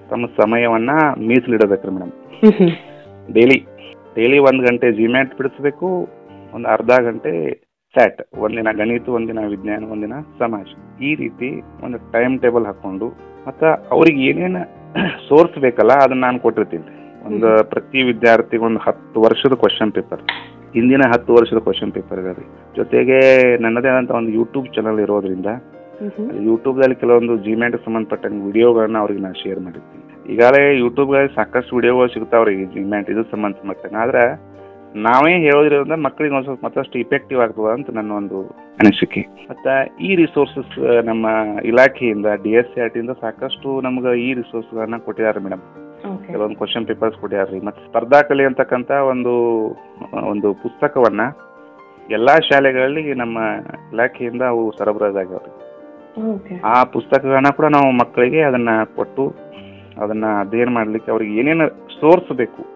[0.09, 0.91] ತಮ್ಮ ಸಮಯವನ್ನ
[1.27, 2.11] ಮೀಸಲಿಡಬೇಕ್ರಿ ಮೇಡಮ್.
[3.27, 3.59] ಡೈಲಿ
[4.15, 5.87] ಡೈಲಿ ಒಂದು ಗಂಟೆ ಜಿಮ್ಯಾಟ್ ಬಿಡಿಸ್ಬೇಕು
[6.53, 7.31] ಒಂದು ಅರ್ಧ ಗಂಟೆ
[7.95, 10.67] ಸ್ಯಾಟ್ ಒಂದಿನ ಗಣಿತ ಒಂದಿನ ವಿಜ್ಞಾನ ಒಂದಿನ ಸಮಾಜ.
[11.07, 11.49] ಈ ರೀತಿ
[11.85, 13.07] ಒಂದು ಟೈಮ್ ಟೇಬಲ್ ಹಾಕೊಂಡು
[13.47, 14.61] ಮತ್ತು ಅವ್ರಿಗೆ ಏನೇನು
[15.27, 16.85] ಸೋರ್ಸ್ ಬೇಕಲ್ಲ ಅದನ್ನ ನಾನು ಕೊಟ್ಟಿರ್ತೀನಿ.
[17.27, 20.21] ಒಂದು ಪ್ರತಿ ವಿದ್ಯಾರ್ಥಿಗೆ ಒಂದು ಹತ್ತು ವರ್ಷದ ಕ್ವಶನ್ ಪೇಪರ್
[20.75, 22.45] ಹಿಂದಿನ ಹತ್ತು ವರ್ಷದ ಕ್ವಶನ್ ಪೇಪರ್ ಇದೆ ರೀ
[22.77, 23.19] ಜೊತೆಗೆ
[23.65, 25.49] ನನ್ನದೇ ಆದಂತ ಒಂದು ಯೂಟ್ಯೂಬ್ ಚಾನಲ್ ಇರೋದ್ರಿಂದ
[26.49, 30.03] ಯೂಟ್ಯೂಬ್ದಲ್ಲಿ ಕೆಲವೊಂದು ಜಿಮ್ಯಾಟ್ ಸಂಬಂಧಪಟ್ಟ ವಿಡಿಯೋಗಳನ್ನ ಅವ್ರಿಗೆ ನಾನು ಶೇರ್ ಮಾಡಿರ್ತೀನಿ.
[30.33, 34.23] ಈಗಾಗಲೇ ಯೂಟ್ಯೂಬ್ಗಳಲ್ಲಿ ಸಾಕಷ್ಟು ವಿಡಿಯೋಗಳು ಸಿಗ್ತಾವ್ರಿ ಜಿಮ್ಯಾಟ್ ಇದು ಸಂಬಂಧಪಟ್ಟಂಗೆ ಆದ್ರೆ
[34.95, 38.47] ನಾವೇ ಹೇಳೋದ್ರಿಂದ ಮಕ್ಕಳಿಗೆ ಒಂದು ಸ್ವಲ್ಪ ಮತ್ತಷ್ಟು ಇಫೆಕ್ಟಿವ್ ಆಗ್ತದ ಅಂತ ನನ್ನ ಒಂದು
[38.81, 39.21] ಅನಿಸಿಕೆ.
[39.49, 41.25] ಮತ್ತು ಈ ರಿಸೋರ್ಸಸ್ ನಮ್ಮ
[41.65, 45.61] ಇಲಾಖೆಯಿಂದ ಡಿ ಎಸ್ ಸಿ ಆರ್ ಟಿಯಿಂದ ಸಾಕಷ್ಟು ನಮ್ಗೆ ಈ ರಿಸೋರ್ಸ್ಗಳನ್ನ ಕೊಟ್ಟಿದ್ದಾರೆ ಮೇಡಮ್
[46.27, 47.59] ಕೆಲವೊಂದು ಕ್ವಶನ್ ಪೇಪರ್ಸ್ ಕೊಟ್ಟಿದ್ದಾರೆ.
[47.59, 49.33] ಮತ್ತೆ ಸ್ಪರ್ಧಾ ಕಲೆ ಅಂತಕ್ಕಂಥ ಒಂದು
[50.13, 51.21] ಒಂದು ಪುಸ್ತಕವನ್ನ
[52.11, 53.37] ಎಲ್ಲಾ ಶಾಲೆಗಳಲ್ಲಿ ನಮ್ಮ
[53.93, 55.51] ಇಲಾಖೆಯಿಂದ ಅವು ಸರಬರಾಜಾಗ್ಯಾವ್ರಿ.
[56.63, 59.35] ಆ ಪುಸ್ತಕಗಳನ್ನ ಕೂಡ ನಾವು ಮಕ್ಕಳಿಗೆ ಅದನ್ನ ಕೊಟ್ಟು
[60.01, 61.69] ಅದನ್ನ ಅಧ್ಯಯನ ಮಾಡ್ಲಿಕ್ಕೆ ಅವ್ರಿಗೆ ಏನೇನು
[61.99, 62.72] ಸೋರ್ಸ್ ಬೇಕು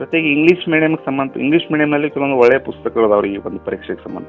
[0.00, 4.28] ಜೊತೆಗೆ ಇಂಗ್ಲಿಷ್ ಮೀಡಿಯಂಗೆ ಸಂಬಂಧ ಇಂಗ್ಲಿಷ್ ಮೀಡಿಯಂನಲ್ಲಿ ಕೆಲವೊಂದು ಒಳ್ಳೆಯ ಪುಸ್ತಕಗಳು ಅವ್ರಿಗೆ ಈ ಒಂದು ಪರೀಕ್ಷೆಗೆ ಸಂಬಂಧ.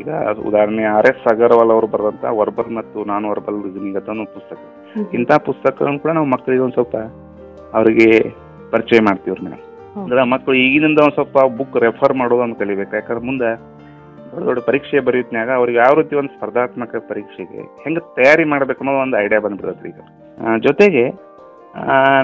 [0.00, 0.10] ಈಗ
[0.48, 3.58] ಉದಾಹರಣೆ ಆರ್ ಎಸ್ ಅಗರ್ವಾಲ್ ಅವರು ಬರೆದಂತ ವರ್ಬಲ್ ಮತ್ತು ನಾನ್ ವರ್ಬಲ್
[4.14, 4.58] ಒಂದು ಪುಸ್ತಕ.
[5.18, 6.96] ಇಂತಹ ಪುಸ್ತಕಗಳನ್ನು ಕೂಡ ನಾವು ಮಕ್ಕಳಿಗೆ ಒಂದು ಸ್ವಲ್ಪ
[7.78, 8.10] ಅವರಿಗೆ
[8.70, 9.62] ಪರಿಚಯ ಮಾಡ್ತೀವ್ರಿ ಮೇಡಮ್
[10.02, 12.92] ಅಂದ್ರೆ ಮಕ್ಕಳು ಈಗಿನಿಂದ ಒಂದ್ ಸ್ವಲ್ಪ ಬುಕ್ ರೆಫರ್ ಮಾಡೋದನ್ನು ಕಲಿಬೇಕು.
[12.96, 13.50] ಯಾಕಂದ್ರೆ ಮುಂದೆ
[14.32, 19.16] ದೊಡ್ಡ ದೊಡ್ಡ ಪರೀಕ್ಷೆ ಬರೀತಿನಾಗ ಅವ್ರಿಗೆ ಯಾವ ರೀತಿ ಒಂದು ಸ್ಪರ್ಧಾತ್ಮಕ ಪರೀಕ್ಷೆಗೆ ಹೆಂಗೆ ತಯಾರಿ ಮಾಡ್ಬೇಕು ಅನ್ನೋ ಒಂದು
[19.24, 20.00] ಐಡಿಯಾ ಬಂದ್ಬಿಡತ್ತೆ ಈಗ.
[20.66, 21.04] ಜೊತೆಗೆ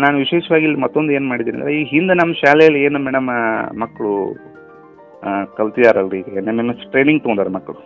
[0.03, 3.29] ನಾನು ವಿಶೇಷವಾಗಿ ಇಲ್ಲಿ ಮತ್ತೊಂದು ಏನು ಮಾಡಿದ್ದೀನಿ ಅಂದರೆ ಈ ಹಿಂದೆ ನಮ್ಮ ಶಾಲೆಯಲ್ಲಿ ಏನು ಮೇಡಮ್
[3.81, 4.13] ಮಕ್ಕಳು
[5.57, 7.79] ಕಲ್ತಿದಾರಲ್ರಿ ಈಗ N M M S training ತೊಗೊಂಡಾರ ಮಕ್ಕಳು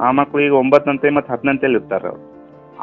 [0.00, 2.22] ಆ ಮಕ್ಕಳು ಈಗ ಒಂಬತ್ತಂತೆ ಮತ್ತು ಹತ್ತನಂತೆಯಲ್ಲಿ ಇರ್ತಾರೆ ಅವ್ರು.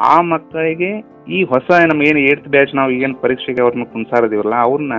[0.06, 0.90] ಆ ಮಕ್ಕಳಿಗೆ
[1.28, 4.96] ಈ ಹೊಸ ನಮ್ಮ ಏನು ಏಟ್ತ್ ಬ್ಯಾಚ್ ನಾವು ಈಗೇನು ಪರೀಕ್ಷೆಗೆ ಅವ್ರನ್ನ ಕುಣ್ಸಾರದೀವಲ್ಲ ಅವ್ರನ್ನ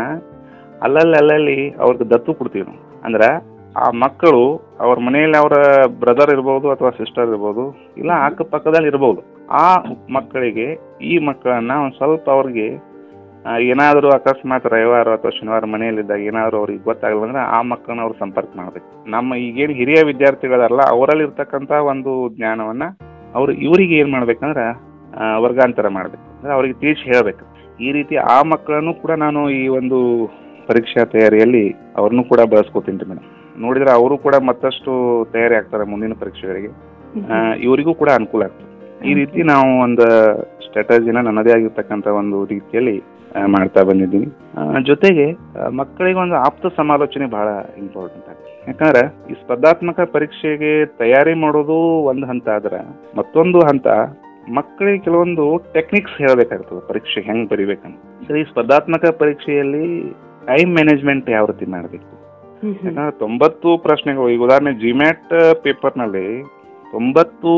[0.81, 2.79] ಅಲ್ಲಲ್ಲಿ ಅಲ್ಲಲ್ಲಿ ಅವ್ರಿಗೆ ದತ್ತು ಕೊಡ್ತೀವಿ ನಾವು.
[3.05, 3.29] ಅಂದ್ರೆ
[3.75, 4.41] ಆ ಮಕ್ಕಳು
[4.81, 5.55] ಅವ್ರ ಮನೆಯಲ್ಲಿ ಅವರ
[6.01, 7.63] ಬ್ರದರ್ ಇರ್ಬೋದು ಅಥವಾ ಸಿಸ್ಟರ್ ಇರ್ಬೋದು
[7.97, 9.21] ಇಲ್ಲ ಅಕ್ಕಪಕ್ಕದಲ್ಲಿ ಇರ್ಬೋದು
[9.57, 9.65] ಆ
[10.09, 10.67] ಮಕ್ಕಳಿಗೆ
[11.03, 12.67] ಈ ಮಕ್ಕಳನ್ನ ಒಂದು ಸ್ವಲ್ಪ ಅವ್ರಿಗೆ
[13.71, 18.87] ಏನಾದರೂ ಅಕಸ್ಮಾತ್ ರವಿವಾರ ಅಥವಾ ಶನಿವಾರ ಮನೆಯಲ್ಲಿದ್ದಾಗ ಏನಾದರೂ ಅವ್ರಿಗೆ ಗೊತ್ತಾಗಲ್ಲ ಅಂದ್ರೆ ಆ ಮಕ್ಕಳನ್ನ ಅವ್ರು ಸಂಪರ್ಕ ಮಾಡಬೇಕು.
[19.15, 22.85] ನಮ್ಮ ಈಗೇನು ಹಿರಿಯ ವಿದ್ಯಾರ್ಥಿಗಳಲ್ಲ ಅವರಲ್ಲಿ ಇರ್ತಕ್ಕಂಥ ಒಂದು ಜ್ಞಾನವನ್ನ
[23.39, 24.65] ಅವ್ರು ಇವರಿಗೆ ಏನು ಮಾಡ್ಬೇಕಂದ್ರೆ
[25.45, 26.25] ವರ್ಗಾಂತರ ಮಾಡಬೇಕು.
[26.37, 27.43] ಅಂದ್ರೆ ಅವ್ರಿಗೆ ತಿಳಿಸಿ ಹೇಳ್ಬೇಕು.
[27.85, 29.97] ಈ ರೀತಿ ಆ ಮಕ್ಕಳನ್ನು ಕೂಡ ನಾನು ಈ ಒಂದು
[30.69, 31.65] ಪರೀಕ್ಷಾ ತಯಾರಿಯಲ್ಲಿ
[31.99, 33.27] ಅವ್ರನ್ನೂ ಕೂಡ ಬಳಸ್ಕೋತೀನಿ ರೀ ಮೇಡಮ್.
[33.65, 34.91] ನೋಡಿದ್ರೆ ಅವರು ಕೂಡ ಮತ್ತಷ್ಟು
[35.33, 36.71] ತಯಾರಿ ಆಗ್ತಾರೆ ಮುಂದಿನ ಪರೀಕ್ಷೆಗಳಿಗೆ.
[37.67, 38.65] ಇವರಿಗೂ ಕೂಡ ಅನುಕೂಲ ಆಗ್ತದೆ.
[39.09, 40.05] ಈ ರೀತಿ ನಾವು ಒಂದು
[40.65, 42.95] ಸ್ಟ್ರಾಟಜಿನ ನನ್ನದೇ ಆಗಿರ್ತಕ್ಕಂಥ ಒಂದು ರೀತಿಯಲ್ಲಿ
[43.55, 44.27] ಮಾಡ್ತಾ ಬಂದಿದ್ದೀನಿ.
[44.89, 45.25] ಜೊತೆಗೆ
[45.79, 47.47] ಮಕ್ಕಳಿಗೆ ಒಂದು ಆಪ್ತ ಸಮಾಲೋಚನೆ ಬಹಳ
[47.83, 51.77] ಇಂಪಾರ್ಟೆಂಟ್ ಆಗಿದೆ ಯಾಕಂದ್ರೆ ಈ ಸ್ಪರ್ಧಾತ್ಮಕ ಪರೀಕ್ಷೆಗೆ ತಯಾರಿ ಮಾಡೋದು
[52.11, 52.79] ಒಂದು ಹಂತ ಆದ್ರೆ
[53.19, 53.87] ಮತ್ತೊಂದು ಹಂತ
[54.57, 57.97] ಮಕ್ಕಳಿಗೆ ಕೆಲವೊಂದು ಟೆಕ್ನಿಕ್ಸ್ ಹೇಳಬೇಕಾಗ್ತದೆ ಪರೀಕ್ಷೆ ಹೆಂಗ್ ಬರಿಬೇಕಂತ.
[58.27, 59.85] ಸರಿ ಸ್ಪರ್ಧಾತ್ಮಕ ಪರೀಕ್ಷೆಯಲ್ಲಿ
[60.49, 62.11] ಟೈಮ್ ಮ್ಯಾನೇಜ್ಮೆಂಟ್ ಯಾವ ರೀತಿ ಮಾಡಬೇಕು?
[62.85, 65.33] ಯಾಕಂದ್ರೆ ತೊಂಬತ್ತು ಪ್ರಶ್ನೆಗಳು ಈಗ ಉದಾಹರಣೆ ಜಿಮ್ಯಾಟ್
[65.65, 66.27] ಪೇಪರ್ನಲ್ಲಿ
[66.93, 67.53] ತೊಂಬತ್ತು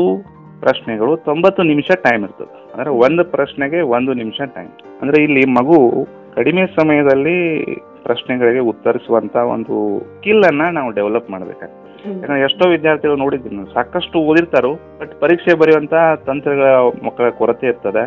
[0.60, 2.72] ಪ್ರಶ್ನೆಗಳು ತೊಂಬತ್ತು ನಿಮಿಷ ಟೈಮ್ ಇರ್ತದೆ.
[2.72, 7.64] ಅಂದ್ರೆ ಒಂದು ಪ್ರಶ್ನೆಗೆ ಒಂದು ನಿಮಿಷ ಟೈಮ್ ಅಂದ್ರೆ ಇಲ್ಲಿ ಮಗು ಕಡಿಮೆ ಸಮಯದಲ್ಲಿ
[8.02, 9.76] ಪ್ರಶ್ನೆಗಳಿಗೆ ಉತ್ತರಿಸುವಂತ ಒಂದು
[10.16, 11.80] ಸ್ಕಿಲ್ ಅನ್ನ ನಾವು ಡೆವಲಪ್ ಮಾಡ್ಬೇಕಾಗ್ತದೆ.
[12.14, 15.94] ಯಾಕಂದ್ರೆ ಎಷ್ಟೋ ವಿದ್ಯಾರ್ಥಿಗಳು ನೋಡಿದ್ದೀನಿ ಸಾಕಷ್ಟು ಓದಿರ್ತಾರೋ ಬಟ್ ಪರೀಕ್ಷೆ ಬರೆಯುವಂತ
[16.26, 16.68] ತಂತ್ರಗಳ
[17.06, 18.04] ಮಕ್ಕಳ ಕೊರತೆ ಇರ್ತದೆ.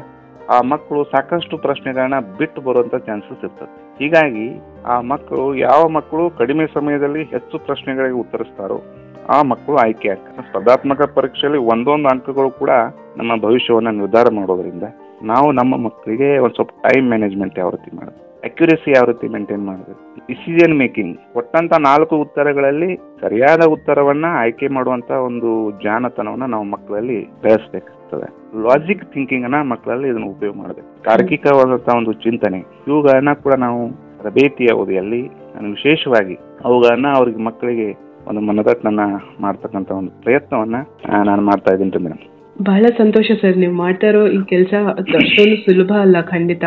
[0.50, 3.96] ಆ ಮಕ್ಕಳು ಸಾಕಷ್ಟು ಪ್ರಶ್ನೆಗಳನ್ನ ಬಿಟ್ಟು ಬರುವಂತ ಚಾನ್ಸಸ್ ಇರ್ತದೆ.
[4.00, 4.48] ಹೀಗಾಗಿ
[4.86, 8.82] ಆ ಮಕ್ಕಳು, ಯಾವ ಮಕ್ಕಳು ಕಡಿಮೆ ಸಮಯದಲ್ಲಿ ಹೆಚ್ಚು ಪ್ರಶ್ನೆಗಳಿಗೆ ಉತ್ತರಿಸ್ತಾರೋ
[9.30, 10.48] ಆ ಮಕ್ಕಳು ಆಯ್ಕೆ ಆಗ್ತಾರೆ.
[10.50, 12.70] ಸ್ಪರ್ಧಾತ್ಮಕ ಪರೀಕ್ಷೆಯಲ್ಲಿ ಒಂದೊಂದು ಅಂಕಗಳು ಕೂಡ
[13.18, 14.84] ನಮ್ಮ ಭವಿಷ್ಯವನ್ನು ನಿರ್ಧಾರ ಮಾಡೋದ್ರಿಂದ
[15.24, 19.94] ನಾವು ನಮ್ಮ ಮಕ್ಕಳಿಗೆ ಒಂದು ಸ್ವಲ್ಪ ಟೈಮ್ ಮ್ಯಾನೇಜ್ಮೆಂಟ್ ಯಾವ ರೀತಿ ಮಾಡೋದು ಅಕ್ಯುರೇಸಿ ಯಾವ ರೀತಿ ಮೇಂಟೈನ್ ಮಾಡೋದು
[20.28, 28.60] ಡಿಸಿಷನ್ ಮೇಕಿಂಗ್ ಕೊಟ್ಟಂತ ನಾಲ್ಕು ಉತ್ತರಗಳಲ್ಲಿ ಸರಿಯಾದ ಉತ್ತರವನ್ನ ಆಯ್ಕೆ ಮಾಡುವಂತ ಒಂದು ಜಾಣತನವನ್ನ ನಾವು ಮಕ್ಕಳಲ್ಲಿ ಬೆಳೆಸಬೇಕಾಗ್ತದೆ.
[28.64, 31.04] ಲಾಜಿಕ್ ಥಿಂಕಿಂಗ್ ಅನ್ನ ಮಕ್ಕಳಲ್ಲಿ ಇದನ್ನ ಉಪಯೋಗ ಮಾಡಬೇಕು.
[31.04, 33.90] ತಾರ್ಕಿಕವಾದಂತಹ ಒಂದು ಚಿಂತನೆ, ಇವುಗಳನ್ನ ಕೂಡ ನಾವು
[34.20, 39.04] ತರಬೇತಿಯ ಅವಧಿಯಲ್ಲಿ ನಾನು ವಿಶೇಷವಾಗಿ ಅವುಗಳನ್ನ ಅವ್ರಿಗೆ ಮಕ್ಕಳಿಗೆ ಒಂದು ಮನದಟ್ಟನ್ನ
[39.40, 40.78] ಮಾಡ್ತಕ್ಕಂತ ಒಂದು ಪ್ರಯತ್ನವನ್ನ
[41.24, 42.22] ನಾನು ಮಾಡ್ತಾ ಇದ್ದೀನಿ ಮೇಡಮ್
[42.64, 46.64] ಬಹಳ ಸಂತೋಷ ಸರ್ ನೀವು ಮಾಡ್ತಾ ಇರೋ ಈ ಕೆಲಸ ಅಷ್ಟೊಂದು ಸುಲಭ ಅಲ್ಲ, ಖಂಡಿತ.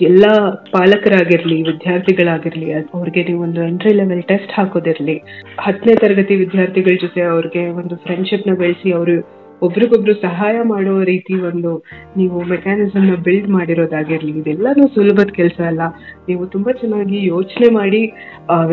[0.00, 0.24] ಎಲ್ಲ
[0.72, 5.16] ಪಾಲಕರಾಗಿರ್ಲಿ, ವಿದ್ಯಾರ್ಥಿಗಳಾಗಿರ್ಲಿ ಅವ್ರಿಗೆ ನೀವು ಒಂದು ಎಂಟ್ರಿ ಲೆವೆಲ್ ಟೆಸ್ಟ್ ಹಾಕೋದಿರ್ಲಿ.
[5.58, 9.16] ಹತ್ತನೇ ತರಗತಿ ವಿದ್ಯಾರ್ಥಿಗಳ ಜೊತೆ ಅವ್ರಿಗೆ ಒಂದು ಫ್ರೆಂಡ್ಶಿಪ್ನ ಬೆಳೆಸಿ ಅವರು
[9.64, 11.70] ಒಬ್ರಿಗೊಬ್ರು ಸಹಾಯ ಮಾಡೋ ರೀತಿ ಒಂದು
[12.18, 15.82] ನೀವು ಮೆಕ್ಯಾನಿಸಮ್ನ ಬಿಲ್ಡ್ ಮಾಡಿರೋದಾಗಿರ್ಲಿ, ಇದೆಲ್ಲಾನು ಸುಲಭದ ಕೆಲಸ ಅಲ್ಲ.
[16.28, 18.02] ನೀವು ತುಂಬಾ ಚೆನ್ನಾಗಿ ಯೋಚನೆ ಮಾಡಿ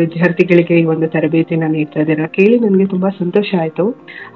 [0.00, 3.86] ವಿದ್ಯಾರ್ಥಿಗಳಿಗೆ ಈ ಒಂದು ತರಬೇತಿನ ನೀಡ್ತಾ ಇದ್ದೀರಾ ಕೇಳಿ ನನಗೆ ತುಂಬಾ ಸಂತೋಷ ಆಯ್ತು.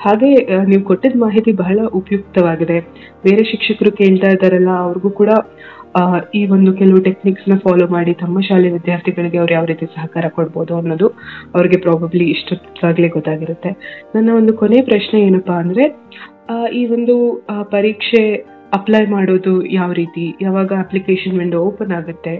[0.04, 0.30] ಹಾಗೆ
[0.70, 2.78] ನೀವು ಕೊಟ್ಟಿದ್ದ ಮಾಹಿತಿ ಬಹಳ ಉಪಯುಕ್ತವಾಗಿದೆ.
[3.26, 5.30] ಬೇರೆ ಶಿಕ್ಷಕರು ಕೇಳ್ತಾ ಇದ್ದಾರಲ್ಲ, ಅವ್ರಿಗೂ ಕೂಡ
[6.38, 11.06] ಈ ಒಂದು ಕೆಲವು ಟೆಕ್ನಿಕ್ಸ್ನ ಫಾಲೋ ಮಾಡಿ ತಮ್ಮ ಶಾಲೆ ವಿದ್ಯಾರ್ಥಿಗಳಿಗೆ ಅವ್ರು ಯಾವ ರೀತಿ ಸಹಕಾರ ಕೊಡ್ಬೋದು ಅನ್ನೋದು
[11.56, 13.70] ಅವ್ರಿಗೆ ಪ್ರಾಬಬ್ಲಿ ಇಷ್ಟೊತ್ತಾಗ್ಲೇ ಗೊತ್ತಾಗಿರುತ್ತೆ.
[14.14, 15.86] ನನ್ನ ಒಂದು ಕೊನೆ ಪ್ರಶ್ನೆ ಏನಪ್ಪಾ ಅಂದ್ರೆ
[16.78, 17.14] ಈ ಒಂದು
[17.74, 18.22] ಪರೀಕ್ಷೆ
[18.76, 20.24] ಅಪ್ಲೈ ಮಾಡೋದು ಯಾವ ರೀತಿ?
[20.46, 22.34] ಯಾವಾಗ ಅಪ್ಲಿಕೇಶನ್ ವಿಂಡೋ ಓಪನ್ ಆಗುತ್ತೆ?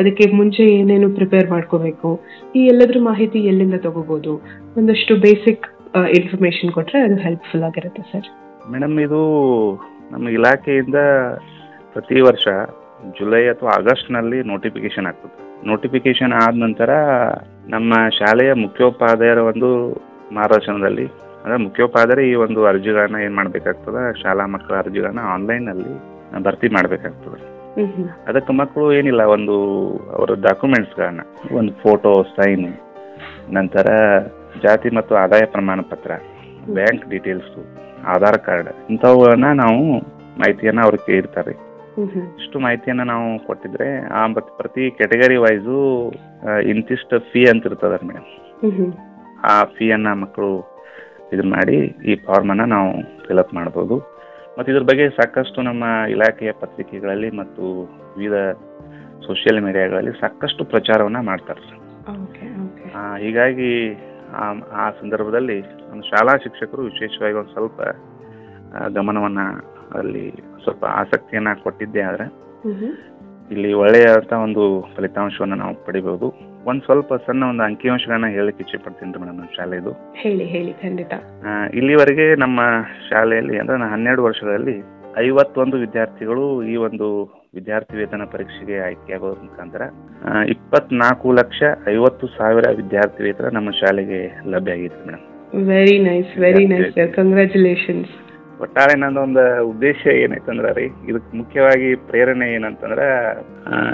[0.00, 2.10] ಅದಕ್ಕೆ ಮುಂಚೆ ಏನೇನು ಪ್ರಿಪೇರ್ ಮಾಡ್ಕೋಬೇಕು?
[2.58, 4.34] ಈ ಎಲ್ಲದ್ರ ಮಾಹಿತಿ ಎಲ್ಲಿಂದ ತಗೋಬಹುದು
[4.80, 5.66] ಒಂದಷ್ಟು ಬೇಸಿಕ್
[6.18, 8.28] ಇನ್ಫಾರ್ಮೇಶನ್ ಕೊಟ್ರೆ ಅದು ಹೆಲ್ಪ್ಫುಲ್ ಆಗಿರುತ್ತೆ ಸರ್.
[8.72, 9.20] ಮೇಡಮ್, ಇದು
[10.12, 11.00] ನಮ್ಮ ಇಲಾಖೆಯಿಂದ
[11.94, 12.46] ಪ್ರತಿ ವರ್ಷ
[13.18, 15.34] ಜುಲೈ ಅಥವಾ ಆಗಸ್ಟ್ನಲ್ಲಿ ನೋಟಿಫಿಕೇಶನ್ ಆಗ್ತದೆ.
[15.70, 16.90] ನೋಟಿಫಿಕೇಶನ್ ಆದ ನಂತರ
[17.74, 19.70] ನಮ್ಮ ಶಾಲೆಯ ಮುಖ್ಯೋಪಾಧ್ಯಾಯರ ಒಂದು
[20.38, 21.06] ಮಾರ್ಗದರ್ಶನದಲ್ಲಿ
[21.42, 23.98] ಅಂದರೆ ಮುಖ್ಯೋಪಾದ್ರೆ ಈ ಒಂದು ಅರ್ಜಿಗಳನ್ನ ಏನು ಮಾಡ್ಬೇಕಾಗ್ತದ?
[24.22, 25.92] ಶಾಲಾ ಮಕ್ಕಳ ಅರ್ಜಿಗಳನ್ನ ಆನ್ಲೈನಲ್ಲಿ
[26.44, 27.38] ಭರ್ತಿ ಮಾಡಬೇಕಾಗ್ತದೆ.
[28.26, 29.54] ಅದಕ್ಕೆ ಮಕ್ಕಳು ಏನಿಲ್ಲ ಒಂದು
[30.16, 31.22] ಅವರ ಡಾಕ್ಯುಮೆಂಟ್ಸ್ಗಳನ್ನ
[31.56, 32.66] ಒಂದು ಫೋಟೋ ಸೈನ್
[33.50, 33.88] ನಂತರ
[34.62, 36.12] ಜಾತಿ ಮತ್ತು ಆದಾಯ ಪ್ರಮಾಣ ಪತ್ರ
[36.74, 37.52] ಬ್ಯಾಂಕ್ ಡೀಟೇಲ್ಸ್
[38.06, 39.80] ಆಧಾರ್ ಕಾರ್ಡ್ ಇಂಥವುಗಳನ್ನ ನಾವು
[40.38, 41.54] ಮಾಹಿತಿಯನ್ನ ಅವ್ರಿಗೆ ಇರ್ತಾರೆ
[42.38, 45.78] ಇಷ್ಟು ಮಾಹಿತಿಯನ್ನ ನಾವು ಕೊಟ್ಟಿದ್ರೆ ಆ ಮತ್ತ್ ಪ್ರತಿ ಕೆಟಗರಿ ವೈಸು
[46.66, 48.92] ಇಂತಿಷ್ಟು ಫೀ ಅಂತ ಇರ್ತದ ಮೇಡಮ್
[49.44, 50.52] ಆ ಫೀಯನ್ನ ಮಕ್ಕಳು
[51.32, 52.88] ಇದನ್ನ ಮಾಡಿ ಈ ಫಾರ್ಮನ್ನು ನಾವು
[53.26, 53.96] ಫಿಲಪ್ ಮಾಡ್ಬೋದು.
[54.58, 57.62] ಮತ್ತು ಇದ್ರ ಬಗ್ಗೆ ಸಾಕಷ್ಟು ನಮ್ಮ ಇಲಾಖೆಯ ಪತ್ರಿಕೆಗಳಲ್ಲಿ ಮತ್ತು
[58.16, 58.38] ವಿವಿಧ
[59.26, 61.62] ಸೋಷಿಯಲ್ ಮೀಡಿಯಾಗಳಲ್ಲಿ ಸಾಕಷ್ಟು ಪ್ರಚಾರವನ್ನ ಮಾಡ್ತಾರೆ
[62.94, 63.70] ಆ, ಹೀಗಾಗಿ
[64.74, 65.56] ಆ ಸಂದರ್ಭದಲ್ಲಿ
[65.88, 67.80] ನಮ್ಮ ಶಾಲಾ ಶಿಕ್ಷಕರು ವಿಶೇಷವಾಗಿ ಒಂದು ಸ್ವಲ್ಪ
[68.88, 69.40] ಗಮನವನ್ನ
[69.98, 70.24] ಅಲ್ಲಿ
[70.62, 72.26] ಸ್ವಲ್ಪ ಆಸಕ್ತಿಯನ್ನ ಕೊಟ್ಟಿದ್ದೆ ಆದ್ರೆ
[73.50, 74.62] ಇಲ್ಲಿ ಒಳ್ಳೆಯಂತ ಒಂದು
[74.96, 76.28] ಫಲಿತಾಂಶವನ್ನು ನಾವು ಪಡಿಬಹುದು
[76.66, 79.92] ಒಂದು ಸ್ವಲ್ಪ ಸಣ್ಣ ಒಂದು ಅಂಕಿಅಂಶಗಳನ್ನ ಹೇಳಕ್ಕೆ ಇಚ್ಛೆ ಪಡ್ತೀನಿ ಮೇಡಮ್ ನಮ್ಮ ಶಾಲೆದು.
[80.22, 81.12] ಹೇಳಿ ಹೇಳಿ ಖಂಡಿತ.
[81.74, 82.60] ಇಲ್ಲಿವರೆಗೆ ನಮ್ಮ
[83.08, 84.76] ಶಾಲೆಯಲ್ಲಿ ಅಂದ್ರೆ ನಾನು ಹನ್ನೆರಡು ವರ್ಷಗಳಲ್ಲಿ
[85.22, 87.06] ಐವತ್ತೊಂದು ವಿದ್ಯಾರ್ಥಿಗಳು ಈ ಒಂದು
[87.54, 89.82] ವಿದ್ಯಾರ್ಥಿ ವೇತನ ಪರೀಕ್ಷೆಗೆ ಆಯ್ಕೆಯಾಗೋದ್ರ ಮುಖಾಂತರ
[90.54, 94.20] ಇಪ್ಪತ್ನಾಲ್ಕು ಲಕ್ಷ ಐವತ್ತು ಸಾವಿರ ವಿದ್ಯಾರ್ಥಿ ವೇತನ ನಮ್ಮ ಶಾಲೆಗೆ
[94.52, 95.24] ಲಭ್ಯ ಆಗಿತ್ತು madam.
[95.68, 98.12] Very nice very nice congratulation congratulations
[98.60, 103.02] ಒಟ್ಟಾರೆ ನನ್ನೊಂದು ಉದ್ದೇಶ ಏನೈತಂದ್ರ ರೀ ಇದಕ್ಕೆ ಮುಖ್ಯವಾಗಿ ಪ್ರೇರಣೆ ಏನಂತಂದ್ರ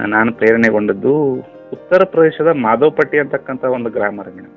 [0.06, 1.14] ನಾನು ಪ್ರೇರಣೆಗೊಂಡದ್ದು
[1.72, 4.54] ಉತ್ತರ ಪ್ರದೇಶದ ಮಾಧವಪಟ್ಟಿ ಅಂತಕ್ಕಂತ ಒಂದು ಗ್ರಾಮ ರೀ ಮೇಡಮ್.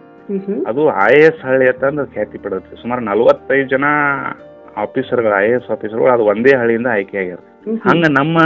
[0.70, 3.86] ಅದು ಐ ಎ ಎಸ್ ಹಳ್ಳಿ ಅಂತಂದು ಖ್ಯಾತಿ ಪಡೆದೈತಿ ಸುಮಾರು ನಲವತ್ತೈದು ಜನ
[4.84, 8.38] ಆಫೀಸರ್ಗಳು ಐ ಎ ಎಸ್ ಆಫೀಸರ್ಗಳು ಅದು ಒಂದೇ ಹಳ್ಳಿಯಿಂದ ಆಯ್ಕೆ ಆಗಿರುತ್ತೆ ಹಂಗ ನಮ್ಮ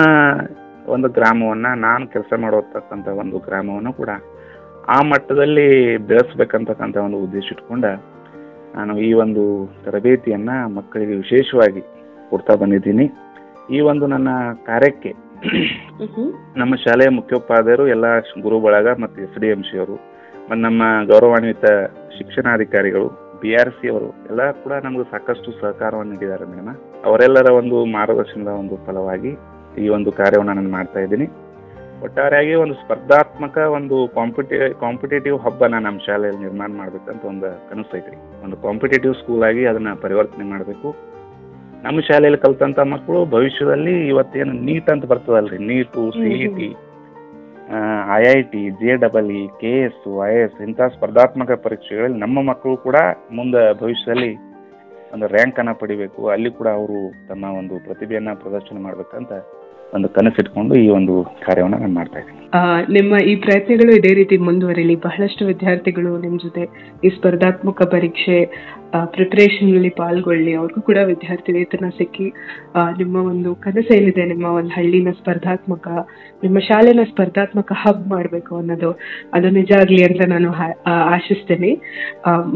[0.87, 4.11] ಒಂದು ಗ್ರಾಮವನ್ನ ನಾನು ಕೆಲಸ ಮಾಡೋತಕ್ಕಂಥ ಒಂದು ಗ್ರಾಮವನ್ನು ಕೂಡ
[4.87, 5.67] ಆ ಮಟ್ಟದಲ್ಲಿ
[6.09, 7.85] ಬೆಳೆಸ್ಬೇಕಂತಕ್ಕಂಥ ಒಂದು ಉದ್ದೇಶ ಇಟ್ಕೊಂಡ
[8.75, 9.43] ನಾನು ಈ ಒಂದು
[9.85, 11.81] ತರಬೇತಿಯನ್ನ ಮಕ್ಕಳಿಗೆ ವಿಶೇಷವಾಗಿ
[12.31, 13.05] ಕೊಡ್ತಾ ಬಂದಿದ್ದೀನಿ.
[13.69, 14.29] ಈ ಒಂದು ನನ್ನ
[14.63, 15.11] ಕಾರ್ಯಕ್ಕೆ
[16.61, 18.05] ನಮ್ಮ ಶಾಲೆಯ ಮುಖ್ಯೋಪಾಧ್ಯಾಯರು, ಎಲ್ಲ
[18.45, 19.95] ಗುರು ಬಳಗ ಮತ್ತು ಎಸ್ ಡಿ ಎಂ ಸಿ ಅವರು
[20.47, 21.65] ಮತ್ತು ನಮ್ಮ ಗೌರವಾನ್ವಿತ
[22.17, 23.07] ಶಿಕ್ಷಣಾಧಿಕಾರಿಗಳು,
[23.41, 26.77] ಬಿ ಆರ್ ಸಿ ಅವರು ಎಲ್ಲ ಕೂಡ ನಮಗೆ ಸಾಕಷ್ಟು ಸಹಕಾರವನ್ನು ನೀಡಿದ್ದಾರೆ ಮೇಡಮ್.
[27.09, 29.33] ಅವರೆಲ್ಲರ ಒಂದು ಮಾರ್ಗದರ್ಶನದ ಒಂದು ಫಲವಾಗಿ
[29.83, 31.27] ಈ ಒಂದು ಕಾರ್ಯವನ್ನು ನಾನು ಮಾಡ್ತಾ ಇದ್ದೀನಿ.
[32.05, 38.01] ಒಟ್ಟಾರೆಯಾಗಿ ಒಂದು ಸ್ಪರ್ಧಾತ್ಮಕ ಒಂದು ಕಾಂಪಿಟೇ ಕಾಂಪಿಟೇಟಿವ್ ಹಬ್ಬನ ನಮ್ಮ ಶಾಲೆಯಲ್ಲಿ ನಿರ್ಮಾಣ ಮಾಡ್ಬೇಕಂತ ಒಂದು ಕನಸು
[38.45, 40.89] ಒಂದು ಕಾಂಪಿಟೇಟಿವ್ ಸ್ಕೂಲ್ ಆಗಿ ಅದನ್ನ ಪರಿವರ್ತನೆ ಮಾಡಬೇಕು.
[41.83, 45.57] ನಮ್ಮ ಶಾಲೆಯಲ್ಲಿ ಕಲ್ತಂತ ಮಕ್ಕಳು ಭವಿಷ್ಯದಲ್ಲಿ ಇವತ್ತೇನು ನೀಟ್ ಅಂತ ಬರ್ತದಲ್ರಿ.
[45.69, 46.69] NEET C E T
[48.17, 52.75] I I T J double E K S I S ಇಂತಹ ಸ್ಪರ್ಧಾತ್ಮಕ ಪರೀಕ್ಷೆಗಳಲ್ಲಿ ನಮ್ಮ ಮಕ್ಕಳು
[52.87, 52.97] ಕೂಡ
[53.39, 54.31] ಮುಂದೆ ಭವಿಷ್ಯದಲ್ಲಿ
[55.13, 56.21] ಒಂದು ರ್ಯಾಂಕ್ ಅನ್ನ ಪಡಿಬೇಕು.
[56.33, 59.33] ಅಲ್ಲಿ ಕೂಡ ಅವರು ತಮ್ಮ ಒಂದು ಪ್ರತಿಭೆಯನ್ನ ಪ್ರದರ್ಶನ ಮಾಡ್ಬೇಕಂತ
[59.95, 61.13] ಒಂದು ಕನಸಿಟ್ಕೊಂಡು ಈ ಒಂದು
[61.45, 62.41] ಕಾರ್ಯವನ್ನು ನಾನು ಮಾಡ್ತಾ ಇದ್ದೀನಿ.
[62.95, 64.95] ನಿಮ್ಮ ಈ ಪ್ರಯತ್ನಗಳು ಇದೇ ರೀತಿ ಮುಂದುವರಿಲಿ.
[65.05, 66.63] ಬಹಳಷ್ಟು ವಿದ್ಯಾರ್ಥಿಗಳು ನಿಮ್ಮ ಜೊತೆ
[67.07, 68.37] ಈ ಸ್ಪರ್ಧಾತ್ಮಕ ಪರೀಕ್ಷೆ
[69.13, 70.51] ಪ್ರಿಪರೇಷನ್ ಅಲ್ಲಿ ಪಾಲ್ಗೊಳ್ಳಿ.
[70.53, 72.27] ಅವ್ರಿಗೂ ಕೂಡ ವಿದ್ಯಾರ್ಥಿ ವೇತನ ಸಿಕ್ಕಿ
[73.01, 75.87] ನಿಮ್ಮ ಒಂದು ಕನಸೇನಿದೆ, ನಿಮ್ಮ ಒಂದು ಹಳ್ಳಿನ ಸ್ಪರ್ಧಾತ್ಮಕ,
[76.43, 78.91] ನಿಮ್ಮ ಶಾಲೆನ ಸ್ಪರ್ಧಾತ್ಮಕ ಹಬ್ ಮಾಡಬೇಕು ಅನ್ನೋದು.
[79.33, 80.51] ಅದು ನಿಜ ಆಗ್ಲಿ ಅಂತ ನಾನು
[81.15, 81.71] ಆಶಿಸ್ತೇನೆ.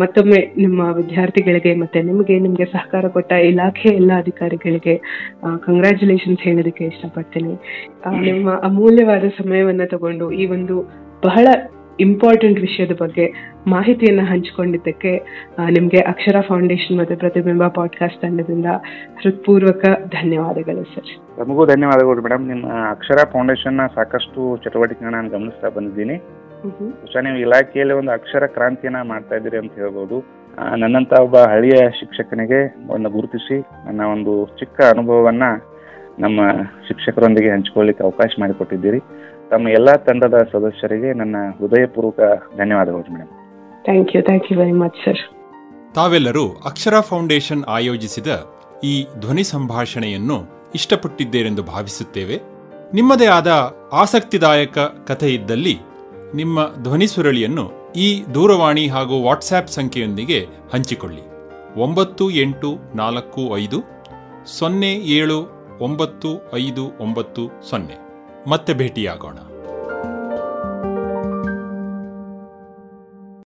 [0.01, 4.95] ಮತ್ತೊಮ್ಮೆ ನಿಮ್ಮ ವಿದ್ಯಾರ್ಥಿಗಳಿಗೆ ಮತ್ತೆ ನಿಮಗೆ ನಿಮಗೆ ಸಹಕಾರ ಕೊಟ್ಟ ಇಲಾಖೆ ಎಲ್ಲ ಅಧಿಕಾರಿಗಳಿಗೆ
[5.65, 7.55] ಕಂಗ್ರ್ಯಾಚುಲೇಷನ್ಸ್ ಹೇಳೋದಕ್ಕೆ ಇಷ್ಟಪಡ್ತೇನೆ.
[8.29, 10.77] ನಿಮ್ಮ ಅಮೂಲ್ಯವಾದ ಸಮಯವನ್ನ ತಗೊಂಡು ಈ ಒಂದು
[11.25, 11.47] ಬಹಳ
[11.99, 13.25] ಇಂಪಾರ್ಟೆಂಟ್ ವಿಷಯದ ಬಗ್ಗೆ
[13.67, 15.11] ಮಾಹಿತಿಯನ್ನು ಹಂಚಿಕೊಂಡಿದ್ದಕ್ಕೆ
[15.69, 18.65] ನಿಮಗೆ ಅಕ್ಷರ ಫೌಂಡೇಶನ್ ಮತ್ತು ಪ್ರತಿಬಿಂಬ ಪಾಡ್ಕಾಸ್ಟ್ ತಂಡದಿಂದ
[19.21, 21.11] ಹೃತ್ಪೂರ್ವಕ ಧನ್ಯವಾದಗಳು ಸರ್.
[21.39, 26.17] ನಮಗೂ ಧನ್ಯವಾದಗಳು ಮೇಡಮ್ ನಿಮ್ಮ ಅಕ್ಷರ ಫೌಂಡೇಶನ್ನ ಸಾಕಷ್ಟು ಚಟುವಟಿಕೆಗಳನ್ನ ನಾನು ಗಮನಿಸ್ತಾ ಬಂದಿದ್ದೀನಿ.
[26.79, 30.17] ಬಹುಶಃ ನೀವು ಇಲಾಖೆಯಲ್ಲಿ ಒಂದು ಅಕ್ಷರ ಕ್ರಾಂತಿಯನ್ನ ಮಾಡ್ತಾ ಇದ್ದೀರಿ ಅಂತ ಹೇಳ್ಬೋದು.
[30.77, 35.43] ನನ್ನಂತ ಒಬ್ಬ ಹಳೆಯ ಶಿಕ್ಷಕನಿಗೆ ಒಂದು ಗುರುತಿಸಿ ನನ್ನ ಒಂದು ಚಿಕ್ಕ ಅನುಭವವನ್ನ
[36.19, 36.39] ನಮ್ಮ
[36.87, 38.99] ಶಿಕ್ಷಕರೊಂದಿಗೆ ಹಂಚಿಕೊಳ್ಳಿಕ್ಕೆ ಅವಕಾಶ ಮಾಡಿಕೊಟ್ಟಿದ್ದೀರಿ.
[39.51, 42.19] ತಮ್ಮ ಎಲ್ಲಾ ತಂಡದ ಸದಸ್ಯರಿಗೆ ನನ್ನ ಹೃದಯಪೂರ್ವಕ
[42.57, 43.31] ಧನ್ಯವಾದಗಳು madam
[43.83, 45.21] thank you thank you very much sir
[45.95, 48.27] ತಾವೆಲ್ಲರೂ ಅಕ್ಷರ ಫೌಂಡೇಶನ್ ಆಯೋಜಿಸಿದ
[48.83, 50.37] ಈ ಧ್ವನಿ ಸಂಭಾಷಣೆಯನ್ನು
[50.75, 52.41] ಇಷ್ಟಪಟ್ಟಿದ್ದೇರೆಂದು ಭಾವಿಸುತ್ತೇವೆ.
[52.93, 55.79] ನಿಮ್ಮದೇ ಆದ ಆಸಕ್ತಿದಾಯಕ ಕಥೆ ಇದ್ದಲ್ಲಿ
[56.35, 61.23] ನಿಮ್ಮ ಧ್ವನಿ ಸುರಳಿಯನ್ನು ಈ ದೂರವಾಣಿ ಹಾಗೂ ವಾಟ್ಸ್ಆ್ಯಪ್ ಸಂಖ್ಯೆಯೊಂದಿಗೆ ಹಂಚಿಕೊಳ್ಳಿ.
[61.81, 63.79] ಒಂಬತ್ತು ಎಂಟು ನಾಲ್ಕು ಐದು
[64.45, 65.39] ಸೊನ್ನೆ ಏಳು
[65.81, 68.08] ಒಂಬತ್ತು ಐದು ಒಂಬತ್ತು ಸೊನ್ನೆ.
[68.47, 69.39] ಮತ್ತೆ ಭೇಟಿಯಾಗೋಣ.